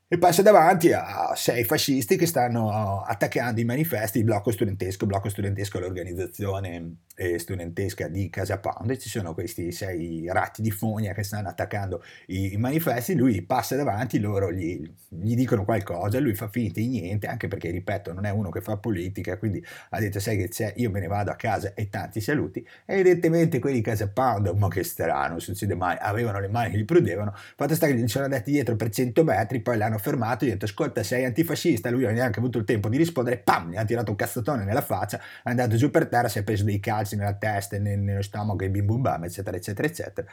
e 0.08 0.18
passa 0.18 0.40
davanti 0.40 0.92
a 0.92 1.32
sei 1.34 1.64
fascisti 1.64 2.16
che 2.16 2.26
stanno 2.26 3.02
attaccando 3.02 3.60
i 3.60 3.64
manifesti, 3.64 4.18
il 4.18 4.24
blocco 4.24 4.52
studentesco, 4.52 5.02
il 5.02 5.10
blocco 5.10 5.28
studentesco 5.28 5.78
è 5.78 5.80
l'organizzazione 5.80 6.98
eh, 7.16 7.38
studentesca 7.40 8.06
di 8.06 8.30
Casa 8.30 8.58
Pound, 8.58 8.96
ci 8.98 9.08
sono 9.08 9.34
questi 9.34 9.72
sei 9.72 10.28
ratti 10.30 10.62
di 10.62 10.70
fogna 10.70 11.12
che 11.12 11.24
stanno 11.24 11.48
attaccando 11.48 12.04
i, 12.26 12.52
i 12.52 12.56
manifesti, 12.56 13.16
lui 13.16 13.42
passa 13.42 13.74
davanti, 13.74 14.20
loro 14.20 14.52
gli, 14.52 14.80
gli, 15.08 15.34
dicono 15.34 15.64
qualcosa, 15.64 16.20
lui 16.20 16.34
fa 16.34 16.48
finta 16.48 16.78
di 16.78 16.86
niente, 16.86 17.26
anche 17.26 17.48
perché, 17.48 17.70
ripeto, 17.70 18.12
non 18.12 18.26
è 18.26 18.30
uno 18.30 18.50
che 18.50 18.60
fa 18.60 18.76
politica, 18.76 19.38
quindi 19.38 19.64
ha 19.90 19.98
detto, 19.98 20.20
sai 20.20 20.36
che 20.36 20.48
c'è, 20.48 20.74
io 20.76 20.90
me 20.90 21.00
ne 21.00 21.08
vado 21.08 21.32
a 21.32 21.34
casa 21.34 21.72
e 21.74 21.88
tanti 21.88 22.20
saluti, 22.20 22.64
e 22.84 22.94
evidentemente 22.94 23.58
quelli 23.58 23.76
di 23.76 23.82
Casa 23.82 24.08
Pound, 24.08 24.46
ma 24.56 24.68
che 24.68 24.84
strano, 24.84 25.30
non 25.30 25.40
succede 25.40 25.74
mai, 25.74 25.96
avevano 25.98 26.38
le 26.38 26.48
mani 26.48 26.70
che 26.70 26.78
gli 26.78 26.84
prudevano, 26.84 27.34
fatto 27.56 27.74
sta 27.74 27.86
che 27.86 27.94
gli 27.94 28.06
sono 28.06 28.24
andati 28.24 28.52
dietro 28.52 28.76
per 28.76 28.90
100 28.90 29.24
metri, 29.24 29.60
poi 29.60 29.76
l'hanno 29.78 29.95
fermato 29.98 30.44
e 30.44 30.48
gli 30.48 30.50
ha 30.50 30.52
detto, 30.54 30.66
ascolta, 30.66 31.02
sei 31.02 31.24
antifascista, 31.24 31.90
lui 31.90 32.02
non 32.02 32.10
ha 32.10 32.14
neanche 32.14 32.38
avuto 32.38 32.58
il 32.58 32.64
tempo 32.64 32.88
di 32.88 32.96
rispondere, 32.96 33.38
pam, 33.38 33.70
gli 33.70 33.76
ha 33.76 33.84
tirato 33.84 34.10
un 34.10 34.16
cazzatone 34.16 34.64
nella 34.64 34.82
faccia, 34.82 35.18
è 35.18 35.50
andato 35.50 35.76
giù 35.76 35.90
per 35.90 36.08
terra, 36.08 36.28
si 36.28 36.38
è 36.38 36.42
preso 36.42 36.64
dei 36.64 36.80
calci, 36.80 37.16
nella 37.16 37.34
testa 37.34 37.76
e 37.76 37.78
nello 37.78 38.22
stomaco 38.22 38.64
e 38.64 38.70
bim 38.70 38.86
bum 38.86 39.02
bam, 39.02 39.24
eccetera, 39.24 39.56
eccetera, 39.56 39.88
eccetera. 39.88 40.26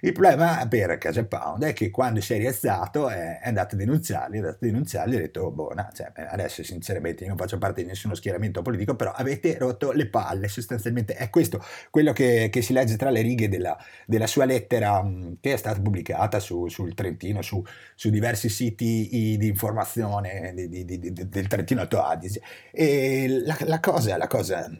Il 0.00 0.12
problema 0.12 0.66
per 0.68 0.98
Casa 0.98 1.24
Pound 1.24 1.64
è 1.64 1.72
che 1.72 1.90
quando 1.90 2.20
si 2.20 2.34
è 2.34 2.38
rialzato 2.38 3.08
è, 3.08 3.40
andato 3.42 3.74
a 3.74 3.78
denunziarli, 3.78 4.36
è 4.36 4.38
andato 4.38 4.56
a 4.56 4.66
denunziarli 4.66 5.14
e 5.14 5.18
ha 5.18 5.20
detto, 5.20 5.50
boh, 5.50 5.72
no, 5.74 5.88
cioè, 5.92 6.12
adesso 6.28 6.62
sinceramente 6.62 7.22
io 7.22 7.28
non 7.28 7.38
faccio 7.38 7.58
parte 7.58 7.82
di 7.82 7.88
nessuno 7.88 8.14
schieramento 8.14 8.62
politico, 8.62 8.94
però 8.94 9.12
avete 9.12 9.56
rotto 9.58 9.92
le 9.92 10.08
palle, 10.08 10.48
sostanzialmente 10.48 11.14
è 11.14 11.30
questo 11.30 11.62
quello 11.90 12.12
che, 12.12 12.48
che 12.50 12.62
si 12.62 12.72
legge 12.72 12.96
tra 12.96 13.10
le 13.10 13.22
righe 13.22 13.48
della, 13.48 13.76
della 14.06 14.26
sua 14.26 14.44
lettera 14.44 15.04
che 15.40 15.52
è 15.52 15.56
stata 15.56 15.80
pubblicata 15.80 16.40
su, 16.40 16.68
sul 16.68 16.94
Trentino, 16.94 17.42
su, 17.42 17.62
su 17.94 18.10
diversi 18.10 18.48
siti 18.48 19.07
di 19.08 19.46
informazione 19.46 20.52
di, 20.54 20.84
di, 20.84 20.98
di, 20.98 21.12
del 21.12 21.46
Trentino 21.46 21.80
Alto 21.80 22.02
Adige. 22.02 22.40
E 22.70 23.42
la, 23.44 23.56
la, 23.60 23.80
cosa, 23.80 24.16
la 24.16 24.26
cosa 24.26 24.70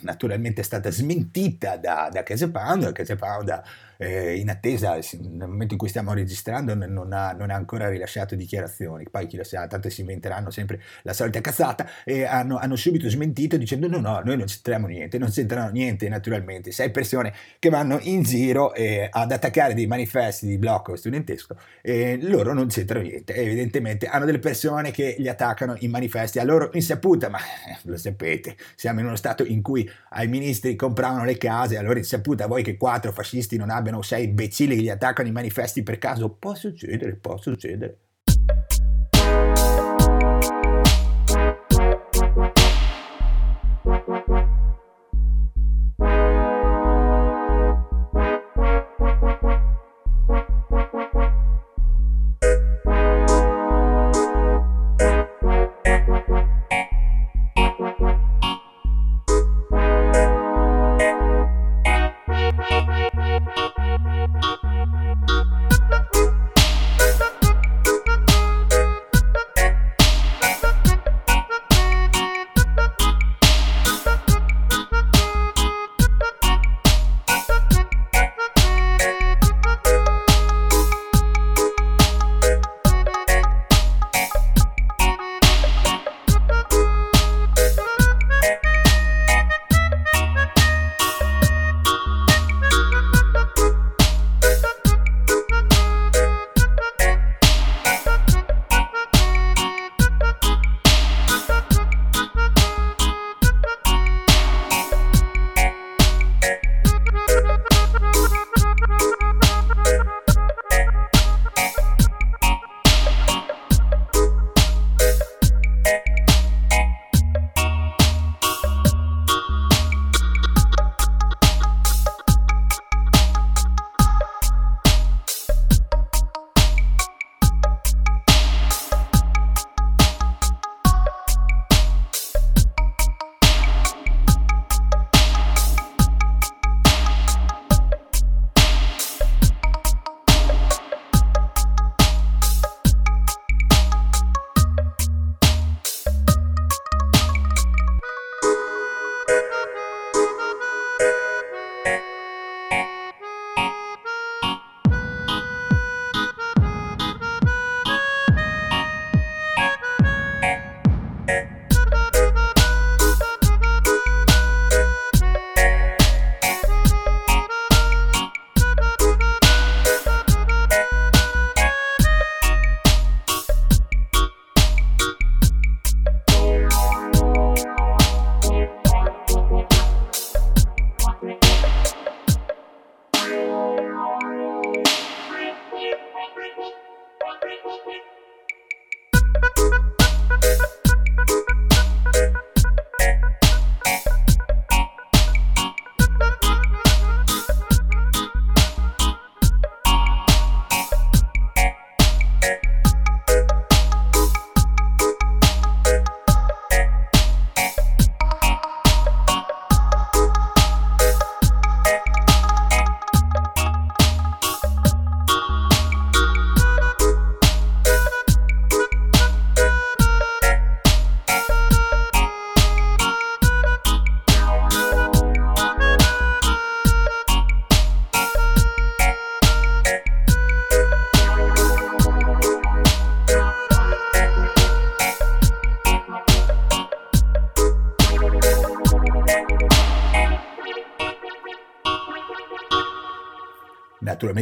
naturalmente 0.00 0.60
è 0.60 0.64
stata 0.64 0.90
smentita 0.90 1.76
da, 1.76 2.08
da 2.12 2.22
Case 2.22 2.50
Pound, 2.50 2.92
Case 2.92 3.16
Pound 3.16 3.62
eh, 3.98 4.36
in 4.36 4.50
attesa, 4.50 4.94
nel 4.94 5.48
momento 5.48 5.74
in 5.74 5.78
cui 5.78 5.88
stiamo 5.88 6.12
registrando, 6.12 6.74
non 6.74 7.12
ha, 7.12 7.32
non 7.32 7.50
ha, 7.50 7.54
ancora 7.54 7.88
rilasciato 7.88 8.34
dichiarazioni. 8.34 9.08
Poi 9.10 9.26
chi 9.26 9.36
lo 9.36 9.44
sa, 9.44 9.66
tanto 9.66 9.88
si 9.90 10.00
inventeranno 10.00 10.50
sempre 10.50 10.80
la 11.02 11.12
solita 11.12 11.40
cazzata 11.40 11.88
e 12.04 12.24
hanno, 12.24 12.58
hanno 12.58 12.76
subito 12.76 13.08
smentito 13.08 13.56
dicendo 13.56 13.88
no, 13.88 14.00
no, 14.00 14.20
noi 14.24 14.36
non 14.36 14.46
c'entriamo 14.46 14.86
niente, 14.86 15.18
non 15.18 15.30
c'entrano 15.30 15.70
niente 15.70 16.08
naturalmente. 16.08 16.70
Sei 16.72 16.90
persone 16.90 17.32
che 17.58 17.68
vanno 17.68 17.98
in 18.02 18.22
giro 18.22 18.74
eh, 18.74 19.08
ad 19.10 19.32
attaccare 19.32 19.74
dei 19.74 19.86
manifesti 19.86 20.46
di 20.46 20.58
blocco 20.58 20.96
studentesco 20.96 21.56
e 21.82 22.18
loro 22.20 22.52
non 22.52 22.68
c'entrano 22.68 23.04
niente. 23.04 23.34
evidentemente 23.34 24.06
hanno 24.06 24.24
delle 24.24 24.38
persone 24.38 24.90
che 24.90 25.16
li 25.18 25.28
attaccano 25.28 25.74
in 25.78 25.90
manifesti 25.90 26.38
a 26.38 26.44
loro 26.44 26.70
insaputa, 26.72 27.28
ma 27.28 27.38
eh, 27.38 27.78
lo 27.82 27.96
sapete, 27.96 28.56
siamo 28.74 29.00
in 29.00 29.06
uno 29.06 29.16
stato 29.16 29.44
in 29.44 29.62
cui 29.62 29.88
ai 30.10 30.28
ministri 30.28 30.76
compravano 30.76 31.24
le 31.24 31.36
case, 31.38 31.78
a 31.78 31.82
loro 31.82 31.98
insaputa, 31.98 32.46
voi 32.46 32.62
che 32.62 32.76
quattro 32.76 33.12
fascisti 33.12 33.56
non 33.56 33.70
abbiano 33.70 33.85
abbiano 33.86 34.02
sei 34.02 34.24
imbecilli 34.24 34.76
che 34.76 34.82
gli 34.82 34.88
attaccano 34.88 35.28
i 35.28 35.32
manifesti 35.32 35.82
per 35.82 35.98
caso, 35.98 36.30
può 36.30 36.54
succedere, 36.54 37.16
può 37.16 37.36
succedere. 37.38 37.98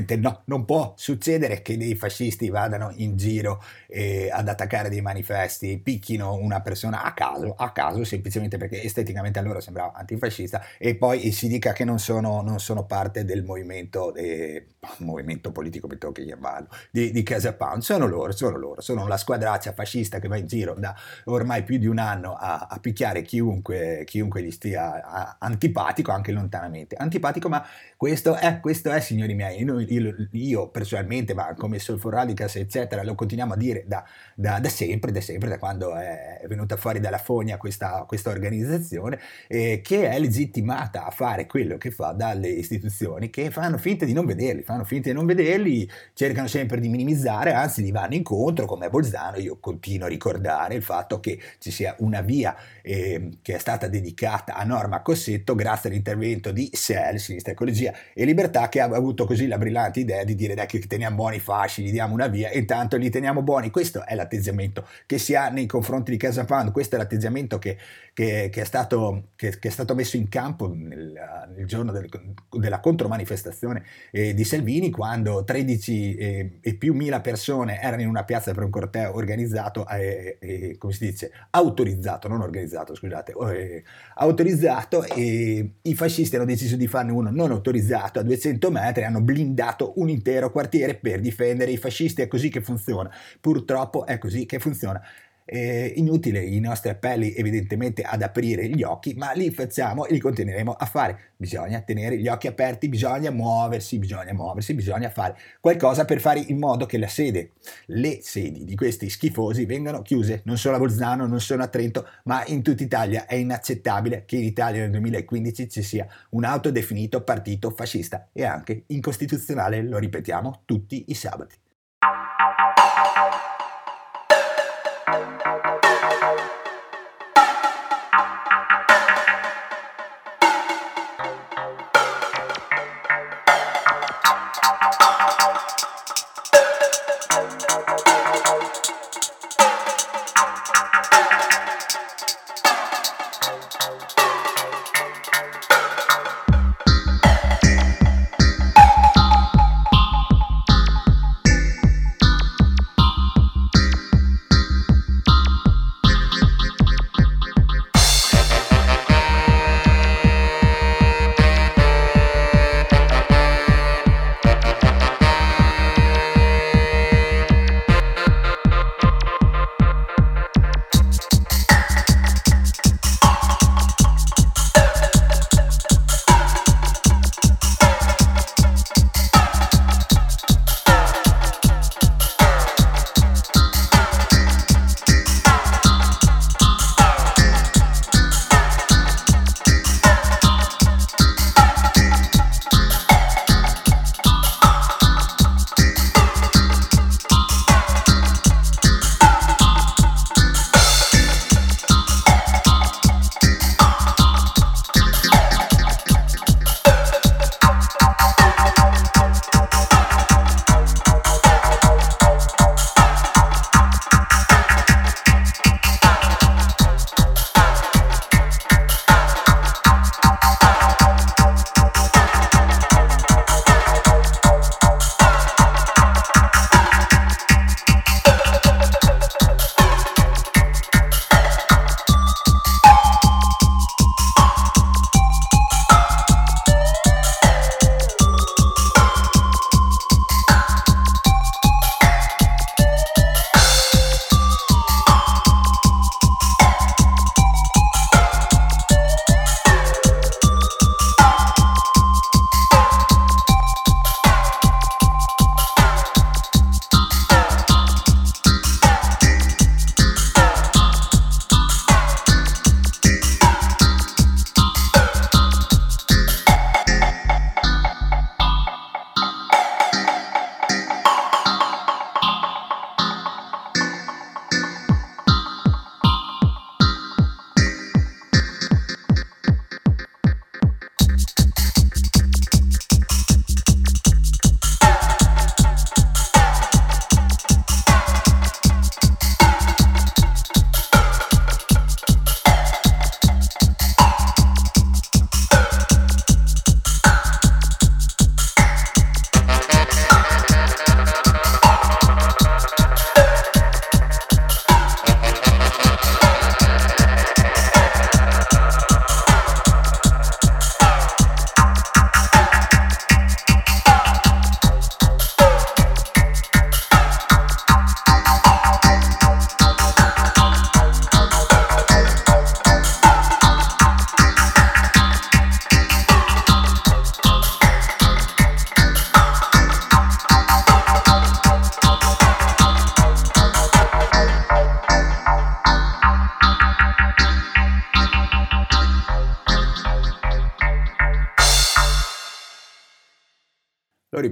Naturalmente 0.04 0.18
no, 0.18 0.43
non 0.54 0.64
può 0.64 0.94
succedere 0.96 1.62
che 1.62 1.76
dei 1.76 1.94
fascisti 1.94 2.48
vadano 2.48 2.92
in 2.96 3.16
giro 3.16 3.62
eh, 3.88 4.28
ad 4.30 4.48
attaccare 4.48 4.88
dei 4.88 5.00
manifesti, 5.00 5.78
picchino 5.78 6.34
una 6.34 6.60
persona 6.60 7.02
a 7.02 7.12
caso, 7.12 7.54
a 7.56 7.70
caso 7.72 8.04
semplicemente 8.04 8.56
perché 8.56 8.82
esteticamente 8.82 9.38
allora 9.38 9.60
sembrava 9.60 9.92
antifascista 9.94 10.62
e 10.78 10.96
poi 10.96 11.32
si 11.32 11.48
dica 11.48 11.72
che 11.72 11.84
non 11.84 11.98
sono, 11.98 12.42
non 12.42 12.60
sono 12.60 12.84
parte 12.84 13.24
del 13.24 13.44
movimento, 13.44 14.14
eh, 14.14 14.66
movimento 14.98 15.50
politico, 15.50 15.88
mi 15.88 15.98
tocca 15.98 16.22
chiamarlo, 16.22 16.68
di, 16.90 17.10
di 17.10 17.22
Casa 17.22 17.54
Pound. 17.54 17.82
Sono 17.82 18.06
loro, 18.06 18.32
sono 18.32 18.56
loro, 18.56 18.80
sono 18.80 19.06
la 19.06 19.16
squadraccia 19.16 19.72
fascista 19.72 20.18
che 20.18 20.28
va 20.28 20.36
in 20.36 20.46
giro 20.46 20.74
da 20.74 20.94
ormai 21.24 21.62
più 21.64 21.78
di 21.78 21.86
un 21.86 21.98
anno 21.98 22.34
a, 22.34 22.66
a 22.70 22.78
picchiare 22.78 23.22
chiunque, 23.22 24.02
chiunque 24.04 24.42
gli 24.42 24.50
stia 24.50 25.38
antipatico, 25.38 26.12
anche 26.12 26.32
lontanamente. 26.32 26.96
Antipatico, 26.96 27.48
ma 27.48 27.64
questo 27.96 28.34
è, 28.36 28.60
questo 28.60 28.90
è 28.90 29.00
signori 29.00 29.34
miei 29.34 29.44
miei, 29.44 29.62
io, 29.62 29.80
io, 29.80 30.24
io, 30.46 30.68
personalmente, 30.68 31.34
ma 31.34 31.54
come 31.54 31.78
Soulful 31.78 32.12
Radicals, 32.12 32.56
eccetera, 32.56 33.02
lo 33.02 33.14
continuiamo 33.14 33.54
a 33.54 33.56
dire 33.56 33.84
da, 33.86 34.04
da, 34.34 34.58
da, 34.60 34.68
sempre, 34.68 35.12
da 35.12 35.20
sempre, 35.20 35.48
da 35.48 35.58
quando 35.58 35.94
è 35.94 36.44
venuta 36.48 36.76
fuori 36.76 37.00
dalla 37.00 37.18
fogna 37.18 37.56
questa, 37.56 38.04
questa 38.06 38.30
organizzazione, 38.30 39.18
eh, 39.48 39.80
che 39.82 40.08
è 40.08 40.18
legittimata 40.18 41.06
a 41.06 41.10
fare 41.10 41.46
quello 41.46 41.76
che 41.78 41.90
fa 41.90 42.12
dalle 42.12 42.48
istituzioni 42.48 43.30
che 43.30 43.50
fanno 43.50 43.78
finta 43.78 44.04
di 44.04 44.12
non 44.12 44.26
vederli, 44.26 44.62
fanno 44.62 44.84
finta 44.84 45.08
di 45.08 45.14
non 45.14 45.26
vederli, 45.26 45.88
cercano 46.12 46.48
sempre 46.48 46.80
di 46.80 46.88
minimizzare, 46.88 47.52
anzi 47.52 47.82
li 47.82 47.90
vanno 47.90 48.14
incontro, 48.14 48.66
come 48.66 48.86
a 48.86 48.90
Bolzano, 48.90 49.38
io 49.38 49.58
continuo 49.60 50.06
a 50.06 50.08
ricordare 50.10 50.74
il 50.74 50.82
fatto 50.82 51.20
che 51.20 51.40
ci 51.58 51.70
sia 51.70 51.94
una 51.98 52.20
via 52.20 52.56
eh, 52.82 53.38
che 53.42 53.54
è 53.54 53.58
stata 53.58 53.88
dedicata 53.88 54.54
a 54.54 54.64
Norma 54.64 55.00
Cossetto 55.00 55.54
grazie 55.54 55.88
all'intervento 55.88 56.52
di 56.52 56.68
SEL, 56.72 57.18
Sinistra 57.18 57.52
Ecologia 57.52 57.92
e 58.12 58.24
Libertà, 58.24 58.68
che 58.68 58.80
ha 58.80 58.84
avuto 58.84 59.24
così 59.24 59.46
la 59.46 59.58
brillante 59.58 60.00
idea 60.00 60.24
di 60.24 60.33
dire 60.34 60.54
dai 60.54 60.66
che 60.66 60.78
teniamo 60.80 61.16
buoni 61.16 61.36
i 61.36 61.40
fasci, 61.40 61.82
gli 61.82 61.90
diamo 61.90 62.14
una 62.14 62.26
via 62.26 62.50
intanto 62.52 62.96
li 62.96 63.10
teniamo 63.10 63.42
buoni. 63.42 63.70
Questo 63.70 64.04
è 64.04 64.14
l'atteggiamento 64.14 64.86
che 65.06 65.18
si 65.18 65.34
ha 65.34 65.48
nei 65.48 65.66
confronti 65.66 66.10
di 66.10 66.16
Casa 66.16 66.44
Pound, 66.44 66.72
questo 66.72 66.96
è 66.96 66.98
l'atteggiamento 66.98 67.58
che, 67.58 67.76
che, 68.12 68.48
che, 68.50 68.60
è, 68.60 68.64
stato, 68.64 69.30
che, 69.36 69.58
è, 69.58 69.68
stato, 69.68 69.94
messo 69.94 70.16
in 70.16 70.28
campo 70.28 70.72
nel, 70.72 71.12
nel 71.56 71.66
giorno 71.66 71.92
del, 71.92 72.08
della 72.50 72.80
contromanifestazione 72.80 73.84
eh, 74.10 74.34
di 74.34 74.44
Salvini, 74.44 74.90
quando 74.90 75.44
13 75.44 76.14
eh, 76.14 76.58
e 76.60 76.74
più 76.74 76.94
mila 76.94 77.20
persone 77.20 77.80
erano 77.80 78.02
in 78.02 78.08
una 78.08 78.24
piazza 78.24 78.52
per 78.52 78.62
un 78.62 78.70
corteo 78.70 79.14
organizzato, 79.14 79.86
eh, 79.88 80.38
eh 80.40 80.76
come 80.78 80.92
si 80.92 81.06
dice, 81.10 81.30
autorizzato, 81.50 82.28
non 82.28 82.40
organizzato, 82.40 82.94
scusate, 82.94 83.32
eh, 83.52 83.82
autorizzato 84.16 85.04
e 85.04 85.70
i 85.82 85.94
fascisti 85.94 86.36
hanno 86.36 86.44
deciso 86.44 86.76
di 86.76 86.86
farne 86.86 87.12
uno 87.12 87.30
non 87.30 87.50
autorizzato 87.50 88.18
a 88.18 88.22
200 88.22 88.70
metri, 88.70 89.04
hanno 89.04 89.20
blindato 89.20 89.92
un 89.96 90.08
intero 90.08 90.23
quartiere 90.50 90.94
per 90.96 91.20
difendere 91.20 91.70
i 91.70 91.76
fascisti, 91.76 92.22
è 92.22 92.26
così 92.28 92.48
che 92.48 92.60
funziona, 92.60 93.10
purtroppo 93.40 94.06
è 94.06 94.18
così 94.18 94.46
che 94.46 94.58
funziona. 94.58 95.00
È 95.46 95.92
inutile 95.96 96.42
i 96.42 96.58
nostri 96.58 96.88
appelli 96.88 97.34
evidentemente 97.34 98.00
ad 98.00 98.22
aprire 98.22 98.66
gli 98.66 98.82
occhi, 98.82 99.12
ma 99.12 99.32
li 99.32 99.50
facciamo 99.50 100.06
e 100.06 100.12
li 100.14 100.18
continueremo 100.18 100.72
a 100.72 100.86
fare. 100.86 101.32
Bisogna 101.36 101.82
tenere 101.82 102.16
gli 102.16 102.28
occhi 102.28 102.46
aperti, 102.46 102.88
bisogna 102.88 103.30
muoversi, 103.30 103.98
bisogna 103.98 104.32
muoversi, 104.32 104.72
bisogna 104.72 105.10
fare 105.10 105.36
qualcosa 105.60 106.06
per 106.06 106.20
fare 106.20 106.40
in 106.40 106.58
modo 106.58 106.86
che 106.86 106.96
la 106.96 107.08
sede, 107.08 107.50
le 107.88 108.20
sedi 108.22 108.64
di 108.64 108.74
questi 108.74 109.10
schifosi 109.10 109.66
vengano 109.66 110.00
chiuse, 110.00 110.40
non 110.46 110.56
solo 110.56 110.76
a 110.76 110.78
Bolzano, 110.78 111.26
non 111.26 111.40
solo 111.40 111.62
a 111.62 111.68
Trento, 111.68 112.08
ma 112.24 112.42
in 112.46 112.62
tutta 112.62 112.82
Italia. 112.82 113.26
È 113.26 113.34
inaccettabile 113.34 114.24
che 114.24 114.36
in 114.36 114.44
Italia 114.44 114.80
nel 114.80 114.92
2015 114.92 115.68
ci 115.68 115.82
sia 115.82 116.06
un 116.30 116.44
autodefinito 116.44 117.22
partito 117.22 117.68
fascista 117.68 118.28
e 118.32 118.44
anche 118.44 118.84
incostituzionale, 118.86 119.82
lo 119.82 119.98
ripetiamo 119.98 120.62
tutti 120.64 121.04
i 121.08 121.14
sabati. 121.14 121.56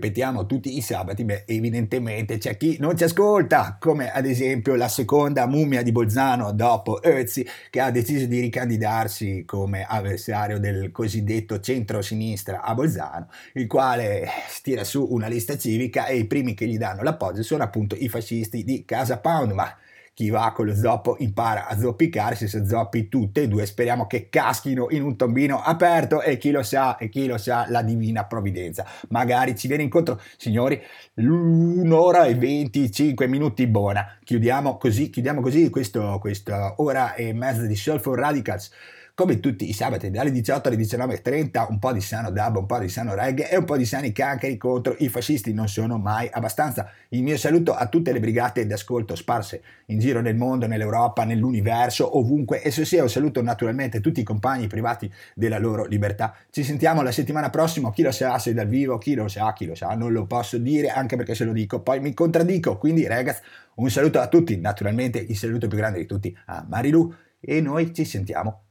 Ripetiamo 0.02 0.46
tutti 0.46 0.76
i 0.76 0.80
sabati, 0.80 1.24
beh, 1.24 1.44
evidentemente 1.46 2.38
c'è 2.38 2.56
chi 2.56 2.76
non 2.80 2.96
ci 2.96 3.04
ascolta, 3.04 3.76
come 3.78 4.10
ad 4.10 4.26
esempio 4.26 4.74
la 4.74 4.88
seconda 4.88 5.46
mummia 5.46 5.82
di 5.82 5.92
Bolzano 5.92 6.50
dopo 6.52 7.00
Ötzi, 7.00 7.46
che 7.70 7.78
ha 7.78 7.92
deciso 7.92 8.26
di 8.26 8.40
ricandidarsi 8.40 9.44
come 9.46 9.84
avversario 9.88 10.58
del 10.58 10.90
cosiddetto 10.90 11.60
centro-sinistra 11.60 12.62
a 12.62 12.74
Bolzano, 12.74 13.28
il 13.52 13.68
quale 13.68 14.28
tira 14.62 14.82
su 14.82 15.06
una 15.08 15.28
lista 15.28 15.56
civica 15.56 16.06
e 16.06 16.16
i 16.16 16.24
primi 16.24 16.54
che 16.54 16.66
gli 16.66 16.78
danno 16.78 17.02
l'appoggio 17.02 17.44
sono 17.44 17.62
appunto 17.62 17.94
i 17.96 18.08
fascisti 18.08 18.64
di 18.64 18.84
Casa 18.84 19.18
Pound, 19.18 19.52
ma 19.52 19.72
chi 20.14 20.28
va 20.28 20.52
con 20.52 20.66
lo 20.66 20.74
zoppo 20.74 21.16
impara 21.18 21.66
a 21.66 21.78
zoppicarsi, 21.78 22.47
se 22.47 22.66
zoppi 22.66 23.09
tutte 23.09 23.43
e 23.43 23.48
due 23.48 23.64
speriamo 23.66 24.06
che 24.06 24.28
caschino 24.28 24.89
in 24.90 25.02
un 25.02 25.16
tombino 25.16 25.62
aperto 25.62 26.20
e 26.20 26.36
chi 26.36 26.51
lo 26.51 26.62
sa, 26.62 26.97
e 26.97 27.09
chi 27.09 27.26
lo 27.26 27.39
sa, 27.39 27.66
la 27.68 27.82
divina 27.82 28.24
provvidenza. 28.26 28.86
Magari 29.09 29.56
ci 29.56 29.68
viene 29.68 29.82
incontro, 29.82 30.20
signori, 30.36 30.80
un'ora 31.14 32.24
e 32.24 32.34
25 32.34 33.26
minuti 33.26 33.66
buona. 33.66 34.18
Chiudiamo 34.22 34.76
così, 34.76 35.10
chiudiamo 35.10 35.40
così 35.40 35.70
questo, 35.70 36.18
questa 36.20 36.74
ora 36.78 37.14
e 37.14 37.32
mezza 37.32 37.62
di 37.62 37.74
Soulful 37.74 38.16
Radicals 38.16 38.70
come 39.14 39.40
tutti 39.40 39.68
i 39.68 39.74
sabati 39.74 40.10
dalle 40.10 40.32
18 40.32 40.68
alle 40.68 40.78
19.30 40.78 41.66
un 41.68 41.78
po' 41.78 41.93
di 41.93 42.01
sano 42.01 42.30
dub, 42.30 42.56
un 42.56 42.66
po' 42.66 42.78
di 42.78 42.89
sano 42.89 43.14
reggae 43.14 43.51
e 43.51 43.56
un 43.59 43.64
po' 43.64 43.76
di 43.76 43.84
sani 43.84 44.10
cancri 44.10 44.56
contro 44.56 44.97
i 44.98 45.10
fascisti 45.10 45.52
non 45.52 45.68
sono 45.68 45.98
mai 45.98 46.30
abbastanza. 46.32 46.90
Il 47.10 47.22
mio 47.22 47.36
saluto 47.36 47.74
a 47.74 47.89
tutte 47.89 48.10
le 48.10 48.20
brigate 48.20 48.66
d'ascolto 48.66 49.14
sparse 49.14 49.62
in 49.86 49.98
giro 49.98 50.22
nel 50.22 50.34
mondo, 50.34 50.66
nell'Europa, 50.66 51.24
nell'universo, 51.24 52.16
ovunque 52.16 52.62
e 52.62 52.70
se 52.70 52.86
sia 52.86 53.02
un 53.02 53.10
saluto 53.10 53.43
naturalmente 53.43 53.98
a 53.98 54.01
tutti 54.01 54.20
i 54.20 54.24
compagni 54.24 54.66
privati 54.66 55.12
della 55.34 55.59
loro 55.59 55.84
libertà. 55.84 56.34
Ci 56.51 56.64
sentiamo 56.64 57.02
la 57.02 57.12
settimana 57.12 57.51
prossima, 57.51 57.93
chi 57.93 58.02
lo 58.02 58.12
sa 58.12 58.39
se 58.39 58.55
dal 58.55 58.66
vivo, 58.66 58.97
chi 58.97 59.14
lo 59.14 59.28
sa, 59.28 59.52
chi 59.52 59.66
lo 59.66 59.74
sa, 59.74 59.94
non 59.94 60.12
lo 60.12 60.26
posso 60.26 60.56
dire 60.56 60.89
anche 60.89 61.16
perché 61.16 61.34
se 61.34 61.44
lo 61.44 61.52
dico 61.52 61.80
poi 61.82 62.01
mi 62.01 62.14
contraddico, 62.14 62.78
quindi 62.78 63.06
ragazzi 63.06 63.43
un 63.74 63.90
saluto 63.90 64.20
a 64.20 64.28
tutti, 64.28 64.59
naturalmente 64.59 65.18
il 65.18 65.36
saluto 65.36 65.68
più 65.68 65.76
grande 65.76 65.98
di 65.98 66.06
tutti 66.06 66.34
a 66.47 66.64
Marilu 66.66 67.12
e 67.40 67.60
noi 67.60 67.93
ci 67.93 68.05
sentiamo 68.05 68.62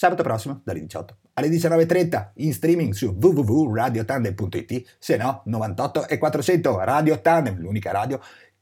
sabato 0.00 0.22
prossimo 0.22 0.62
dalle 0.64 0.80
18 0.80 1.16
alle 1.34 1.48
19.30 1.48 2.28
in 2.36 2.54
streaming 2.54 2.94
su 2.94 3.14
www.radiotandem.it 3.20 4.96
se 4.98 5.18
no 5.18 5.42
98 5.44 6.08
e 6.08 6.16
400 6.16 6.84
Radio 6.84 7.20
Tandem 7.20 7.58
l'unica 7.58 7.90
radio 7.90 8.18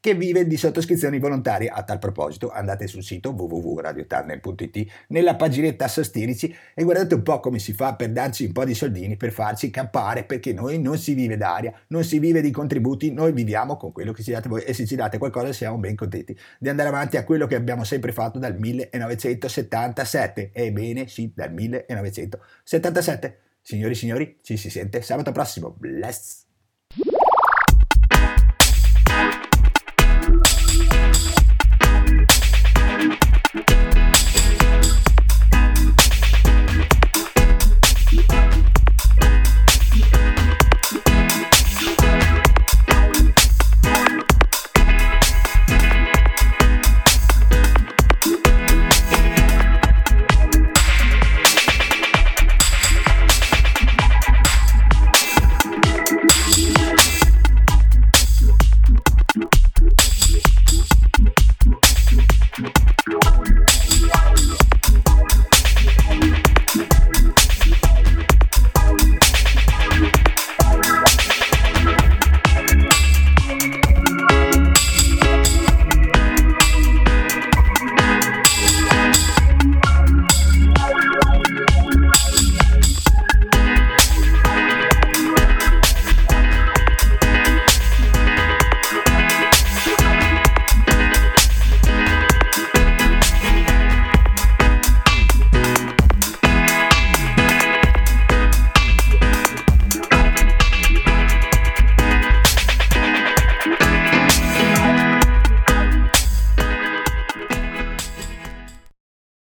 che 0.09 0.15
vive 0.15 0.47
di 0.47 0.57
sottoscrizioni 0.57 1.19
volontarie. 1.19 1.69
A 1.69 1.83
tal 1.83 1.99
proposito 1.99 2.51
andate 2.51 2.87
sul 2.87 3.03
sito 3.03 3.33
www.radiotandem.it 3.33 4.87
nella 5.09 5.37
paginetta 5.37 5.87
Sostenici 5.87 6.55
e 6.75 6.83
guardate 6.83 7.15
un 7.15 7.23
po' 7.23 7.41
come 7.41 7.59
si 7.59 7.75
fa 7.75 7.95
per 7.95 8.11
darci 8.11 8.47
un 8.47 8.53
po' 8.53 8.65
di 8.65 8.73
soldini 8.73 9.19
per 9.19 9.33
farci 9.33 9.69
campare 9.69 10.25
perché 10.25 10.55
noi 10.55 10.81
non 10.81 10.97
si 10.97 11.13
vive 11.13 11.37
d'aria, 11.37 11.79
non 11.89 12.05
si 12.05 12.19
vive 12.19 12.41
di 12.41 12.51
contributi, 12.51 13.13
noi 13.13 13.33
viviamo 13.33 13.77
con 13.77 13.93
quello 13.93 14.13
che 14.13 14.23
ci 14.23 14.31
date 14.31 14.49
voi 14.49 14.63
e 14.63 14.73
se 14.73 14.87
ci 14.87 14.97
date 14.97 15.19
qualcosa 15.19 15.53
siamo 15.53 15.77
ben 15.77 15.95
contenti 15.95 16.35
di 16.59 16.71
andare 16.71 16.89
avanti 16.89 17.19
a 17.19 17.25
quello 17.25 17.47
che 17.47 17.55
abbiamo 17.55 17.85
sempre 17.85 18.13
fatto 18.13 18.39
dal 18.39 18.59
1977. 18.59 20.53
Ebbene 20.55 21.07
sì, 21.07 21.31
dal 21.35 21.53
1977. 21.53 23.39
Signori 23.61 23.93
e 23.93 23.97
signori, 23.97 24.39
ci 24.41 24.57
si 24.57 24.71
sente 24.71 25.03
sabato 25.03 25.33
prossimo. 25.33 25.75
Bless! 25.77 26.48